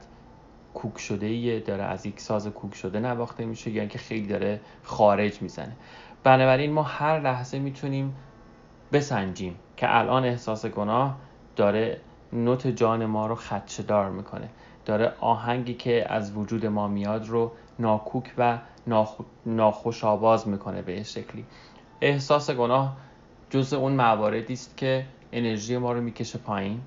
کوک 0.74 1.00
شده 1.00 1.26
ایه 1.26 1.60
داره 1.60 1.84
از 1.84 2.06
یک 2.06 2.20
ساز 2.20 2.48
کوک 2.48 2.76
شده 2.76 3.00
نواخته 3.00 3.46
میشه 3.46 3.72
یا 3.72 3.82
اینکه 3.82 4.00
خیلی 4.00 4.28
داره 4.28 4.60
خارج 4.84 5.42
می‌زنه. 5.42 5.76
بنابراین 6.24 6.72
ما 6.72 6.84
هر 6.84 7.20
لحظه 7.20 7.60
می‌تونیم 7.60 8.16
بسنجیم 8.94 9.56
که 9.78 9.98
الان 9.98 10.26
احساس 10.26 10.66
گناه 10.66 11.18
داره 11.56 12.02
نوت 12.34 12.68
جان 12.68 13.06
ما 13.06 13.28
رو 13.28 13.36
خدشدار 13.36 14.10
می‌کنه. 14.10 14.50
داره 14.86 15.14
آهنگی 15.20 15.74
که 15.74 16.14
از 16.14 16.38
وجود 16.38 16.66
ما 16.66 16.88
میاد 16.88 17.28
رو 17.28 17.52
ناکوک 17.80 18.34
و 18.38 18.58
ناخوش 19.46 20.04
آواز 20.04 20.48
می‌کنه 20.48 20.82
به 20.82 21.04
شکلی. 21.04 21.46
احساس 22.02 22.52
گناه 22.52 22.98
جز 23.50 23.74
اون 23.74 23.94
مواردی 23.94 24.54
است 24.54 24.78
که 24.78 25.06
انرژی 25.32 25.78
ما 25.78 25.94
رو 25.94 26.02
می‌کشه 26.02 26.40
پایین. 26.40 26.82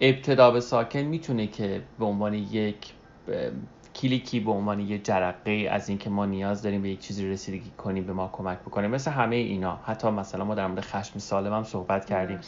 ابتدا 0.00 0.50
به 0.50 0.60
ساکن 0.60 0.98
می‌تونه 0.98 1.46
که 1.46 1.82
به 1.98 2.04
عنوان 2.04 2.34
یک 2.34 2.92
کلیکی 3.94 4.40
به 4.40 4.50
عنوان 4.50 4.80
یه 4.80 4.98
جرقه 4.98 5.68
از 5.70 5.88
اینکه 5.88 6.10
ما 6.10 6.26
نیاز 6.26 6.62
داریم 6.62 6.82
به 6.82 6.88
یک 6.88 7.00
چیزی 7.00 7.28
رسیدگی 7.30 7.70
کنیم 7.78 8.04
به 8.04 8.12
ما 8.12 8.30
کمک 8.32 8.58
بکنه. 8.58 8.88
مثل 8.88 9.10
همه 9.10 9.36
اینا. 9.36 9.78
حتی 9.84 10.10
مثلا 10.10 10.44
ما 10.44 10.54
در 10.54 10.66
مورد 10.66 10.80
خشم 10.80 11.18
سالم 11.18 11.52
هم 11.52 11.64
صحبت 11.64 12.04
کردیم. 12.04 12.38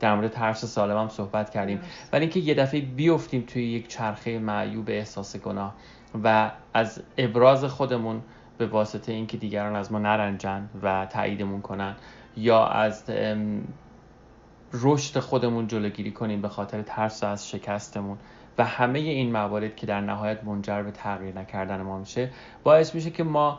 در 0.00 0.14
مورد 0.14 0.30
ترس 0.30 0.64
سالم 0.64 0.96
هم 0.98 1.08
صحبت 1.08 1.50
کردیم. 1.50 1.80
ولی 2.12 2.20
اینکه 2.20 2.40
یه 2.40 2.54
دفعه 2.54 2.80
بیفتیم 2.80 3.44
توی 3.46 3.72
یک 3.72 3.88
چرخه 3.88 4.38
معیوب 4.38 4.84
احساس 4.88 5.36
گناه 5.36 5.74
و 6.24 6.50
از 6.74 7.02
ابراز 7.18 7.64
خودمون 7.64 8.22
به 8.58 8.66
واسطه 8.66 9.12
اینکه 9.12 9.36
دیگران 9.36 9.76
از 9.76 9.92
ما 9.92 9.98
نرنجن 9.98 10.68
و 10.82 11.06
تاییدمون 11.06 11.60
کنن 11.60 11.96
یا 12.36 12.66
از 12.66 13.10
رشد 14.72 15.18
خودمون 15.18 15.66
جلوگیری 15.66 16.10
کنیم 16.10 16.42
به 16.42 16.48
خاطر 16.48 16.82
ترس 16.82 17.24
از 17.24 17.50
شکستمون. 17.50 18.18
و 18.58 18.64
همه 18.64 18.98
این 18.98 19.32
موارد 19.32 19.76
که 19.76 19.86
در 19.86 20.00
نهایت 20.00 20.44
منجر 20.44 20.82
به 20.82 20.90
تغییر 20.90 21.38
نکردن 21.38 21.82
ما 21.82 21.98
میشه 21.98 22.30
باعث 22.64 22.94
میشه 22.94 23.10
که 23.10 23.24
ما 23.24 23.58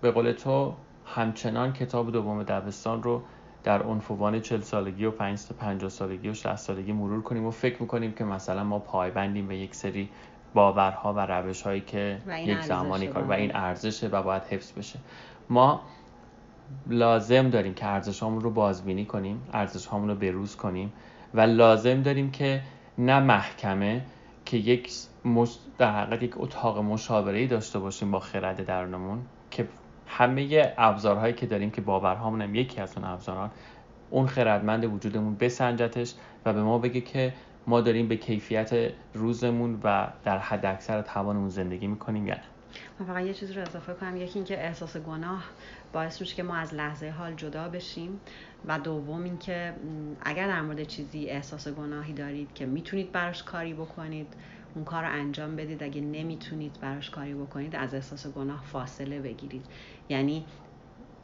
به 0.00 0.10
قول 0.10 0.32
تو 0.32 0.74
همچنان 1.06 1.72
کتاب 1.72 2.12
دوم 2.12 2.42
دبستان 2.42 3.02
رو 3.02 3.22
در 3.64 3.82
عنفوان 3.82 4.40
40 4.40 4.60
سالگی 4.60 5.04
و 5.04 5.10
5 5.10 5.46
تا 5.46 5.54
50 5.54 5.90
سالگی 5.90 6.28
و 6.28 6.34
60 6.34 6.56
سالگی 6.56 6.92
مرور 6.92 7.22
کنیم 7.22 7.46
و 7.46 7.50
فکر 7.50 7.82
می‌کنیم 7.82 8.12
که 8.12 8.24
مثلا 8.24 8.64
ما 8.64 8.78
پایبندیم 8.78 9.48
به 9.48 9.56
یک 9.56 9.74
سری 9.74 10.08
باورها 10.54 11.12
و 11.12 11.26
روش 11.26 11.62
هایی 11.62 11.80
که 11.80 12.18
یک 12.38 12.60
زمانی 12.60 13.06
کار 13.06 13.22
و 13.22 13.32
این 13.32 13.56
ارزشه 13.56 14.08
و 14.08 14.22
باید 14.22 14.42
حفظ 14.42 14.72
بشه. 14.72 14.98
ما 15.50 15.80
لازم 16.86 17.50
داریم 17.50 17.74
که 17.74 17.86
ارزش 17.86 18.22
رو 18.22 18.50
بازبینی 18.50 19.04
کنیم 19.04 19.42
ارزش 19.52 19.88
رو 19.92 20.14
بروز 20.14 20.56
کنیم 20.56 20.92
و 21.34 21.40
لازم 21.40 22.02
داریم 22.02 22.30
که 22.30 22.62
نه 22.98 23.20
محکمه 23.20 24.02
که 24.44 24.56
یک 24.56 24.92
در 25.78 26.02
حقیقت 26.02 26.22
یک 26.22 26.32
اتاق 26.36 26.78
مشاوره 26.78 27.38
ای 27.38 27.46
داشته 27.46 27.78
باشیم 27.78 28.10
با 28.10 28.20
خرد 28.20 28.66
درونمون 28.66 29.22
که 29.50 29.68
همه 30.06 30.72
ابزارهایی 30.78 31.34
که 31.34 31.46
داریم 31.46 31.70
که 31.70 31.80
باورهامون 31.80 32.42
هم 32.42 32.54
یکی 32.54 32.80
از 32.80 32.96
اون 32.96 33.06
ابزاران 33.06 33.50
اون 34.10 34.26
خردمند 34.26 34.84
وجودمون 34.84 35.34
بسنجتش 35.34 36.14
و 36.44 36.52
به 36.52 36.62
ما 36.62 36.78
بگه 36.78 37.00
که 37.00 37.32
ما 37.66 37.80
داریم 37.80 38.08
به 38.08 38.16
کیفیت 38.16 38.92
روزمون 39.14 39.80
و 39.84 40.08
در 40.24 40.38
حد 40.38 40.66
اکثر 40.66 41.02
توانمون 41.02 41.48
زندگی 41.48 41.86
می‌کنیم 41.86 42.26
یا 42.26 42.34
نه. 42.34 42.51
من 43.00 43.06
فقط 43.06 43.24
یه 43.24 43.34
چیزی 43.34 43.54
رو 43.54 43.62
اضافه 43.62 43.94
کنم 43.94 44.16
یکی 44.16 44.38
اینکه 44.38 44.64
احساس 44.64 44.96
گناه 44.96 45.44
باعث 45.92 46.20
میشه 46.20 46.34
که 46.34 46.42
ما 46.42 46.56
از 46.56 46.74
لحظه 46.74 47.10
حال 47.10 47.34
جدا 47.34 47.68
بشیم 47.68 48.20
و 48.64 48.78
دوم 48.78 49.24
اینکه 49.24 49.74
اگر 50.22 50.46
در 50.46 50.62
مورد 50.62 50.82
چیزی 50.82 51.26
احساس 51.26 51.68
گناهی 51.68 52.12
دارید 52.12 52.54
که 52.54 52.66
می‌تونید 52.66 53.12
براش 53.12 53.42
کاری 53.42 53.74
بکنید 53.74 54.34
اون 54.74 54.84
کار 54.84 55.04
رو 55.04 55.12
انجام 55.12 55.56
بدید 55.56 55.82
اگه 55.82 56.00
نمی‌تونید 56.00 56.80
براش 56.80 57.10
کاری 57.10 57.34
بکنید 57.34 57.76
از 57.76 57.94
احساس 57.94 58.26
گناه 58.26 58.64
فاصله 58.64 59.20
بگیرید. 59.20 59.66
یعنی 60.08 60.46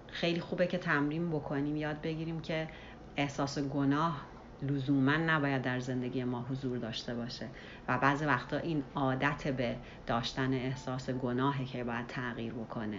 خیلی 0.07 0.41
خوبه 0.41 0.67
که 0.67 0.79
تمرین 0.79 1.31
بکنیم 1.31 1.77
یاد 1.77 2.01
بگیریم 2.01 2.41
که 2.41 2.69
احساس 3.17 3.59
گناه 3.59 4.27
لزوما 4.63 5.17
نباید 5.17 5.63
در 5.63 5.81
زندگی 5.81 6.25
ما 6.25 6.47
حضور 6.51 6.79
داشته 6.79 7.15
باشه 7.15 7.47
و 7.89 7.99
بعضی 7.99 8.25
وقتا 8.25 8.57
این 8.57 8.83
عادت 8.95 9.49
به 9.49 9.77
داشتن 10.07 10.55
احساس 10.55 11.11
گناهه 11.11 11.65
که 11.65 11.85
باید 11.85 12.07
تغییر 12.07 12.53
بکنه. 12.53 12.99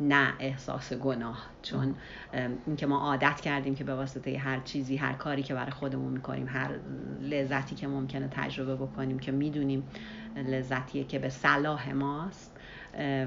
نه 0.00 0.32
احساس 0.38 0.92
گناه 0.92 1.46
چون 1.62 1.94
اینکه 2.66 2.86
ما 2.86 2.98
عادت 2.98 3.40
کردیم 3.40 3.74
که 3.74 3.84
به 3.84 3.94
واسطه 3.94 4.38
هر 4.38 4.60
چیزی 4.60 4.96
هر 4.96 5.12
کاری 5.12 5.42
که 5.42 5.54
برای 5.54 5.70
خودمون 5.70 6.12
می‌کنیم 6.12 6.48
هر 6.48 6.70
لذتی 7.20 7.74
که 7.74 7.86
ممکنه 7.88 8.28
تجربه 8.30 8.76
بکنیم 8.76 9.18
که 9.18 9.32
می‌دونیم 9.32 9.88
لذتیه 10.36 11.04
که 11.04 11.18
به 11.18 11.28
صلاح 11.28 11.92
ماست 11.92 12.56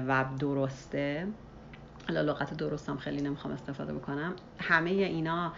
و 0.08 0.24
درسته. 0.38 1.26
حالا 2.08 2.20
لغت 2.20 2.56
درستم 2.56 2.96
خیلی 2.96 3.22
نمی‌خوام 3.22 3.54
استفاده 3.54 3.94
بکنم. 3.94 4.32
همه 4.58 4.90
اینا 4.90 5.52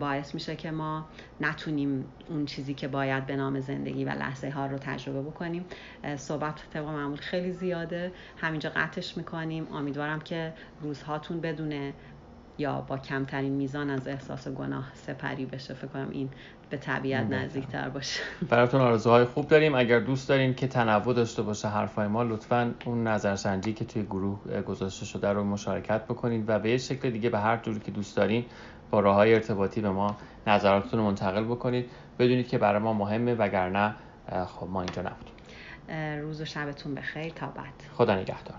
باعث 0.00 0.34
میشه 0.34 0.56
که 0.56 0.70
ما 0.70 1.06
نتونیم 1.40 2.04
اون 2.28 2.44
چیزی 2.46 2.74
که 2.74 2.88
باید 2.88 3.26
به 3.26 3.36
نام 3.36 3.60
زندگی 3.60 4.04
و 4.04 4.08
لحظه 4.08 4.50
ها 4.50 4.66
رو 4.66 4.78
تجربه 4.78 5.22
بکنیم. 5.22 5.64
صحبت 6.16 6.62
طبق 6.72 6.84
معمول 6.84 7.16
خیلی 7.18 7.52
زیاده. 7.52 8.12
همینجا 8.36 8.70
قطعش 8.76 9.16
می‌کنیم. 9.16 9.66
امیدوارم 9.72 10.20
که 10.20 10.52
روزهاتون 10.82 11.40
بدونه 11.40 11.92
یا 12.58 12.80
با 12.80 12.98
کمترین 12.98 13.52
میزان 13.52 13.90
از 13.90 14.08
احساس 14.08 14.48
گناه 14.48 14.90
سپری 14.94 15.46
بشه. 15.46 15.74
فکر 15.74 15.86
کنم 15.86 16.08
این 16.10 16.30
به 16.70 16.76
طبیعت 16.76 17.26
نزدیکتر 17.30 17.88
باشه. 17.88 18.20
براتون 18.48 18.80
آرزوهای 18.80 19.24
خوب 19.24 19.48
داریم. 19.48 19.74
اگر 19.74 20.00
دوست 20.00 20.28
دارین 20.28 20.54
که 20.54 20.66
تنوع 20.66 21.14
داشته 21.14 21.42
باشه 21.42 21.68
حرفای 21.68 22.06
ما 22.06 22.22
لطفا 22.22 22.74
اون 22.84 23.06
نظرسنجی 23.06 23.72
که 23.72 23.84
توی 23.84 24.02
گروه 24.02 24.62
گذاشته 24.62 25.04
شده 25.04 25.28
رو 25.28 25.44
مشارکت 25.44 26.04
بکنید 26.04 26.44
و 26.48 26.58
به 26.58 26.70
یه 26.70 26.78
شکل 26.78 27.10
دیگه 27.10 27.30
به 27.30 27.38
هر 27.38 27.56
جوری 27.56 27.80
که 27.80 27.90
دوست 27.90 28.16
دارین 28.16 28.44
با 28.90 29.00
راه 29.00 29.14
های 29.14 29.34
ارتباطی 29.34 29.80
به 29.80 29.90
ما 29.90 30.16
نظراتتون 30.46 31.00
رو 31.00 31.06
منتقل 31.06 31.44
بکنید. 31.44 31.90
بدونید 32.18 32.48
که 32.48 32.58
برای 32.58 32.82
ما 32.82 32.92
مهمه 32.92 33.34
وگرنه 33.34 33.94
خب 34.46 34.66
ما 34.70 34.82
اینجا 34.82 35.02
نبودیم. 35.02 35.34
روز 36.22 36.40
و 36.40 36.44
شبتون 36.44 36.94
بخیر. 36.94 37.32
تا 37.32 37.46
بعد. 37.46 37.74
خدا 37.96 38.14
نگهدار. 38.14 38.56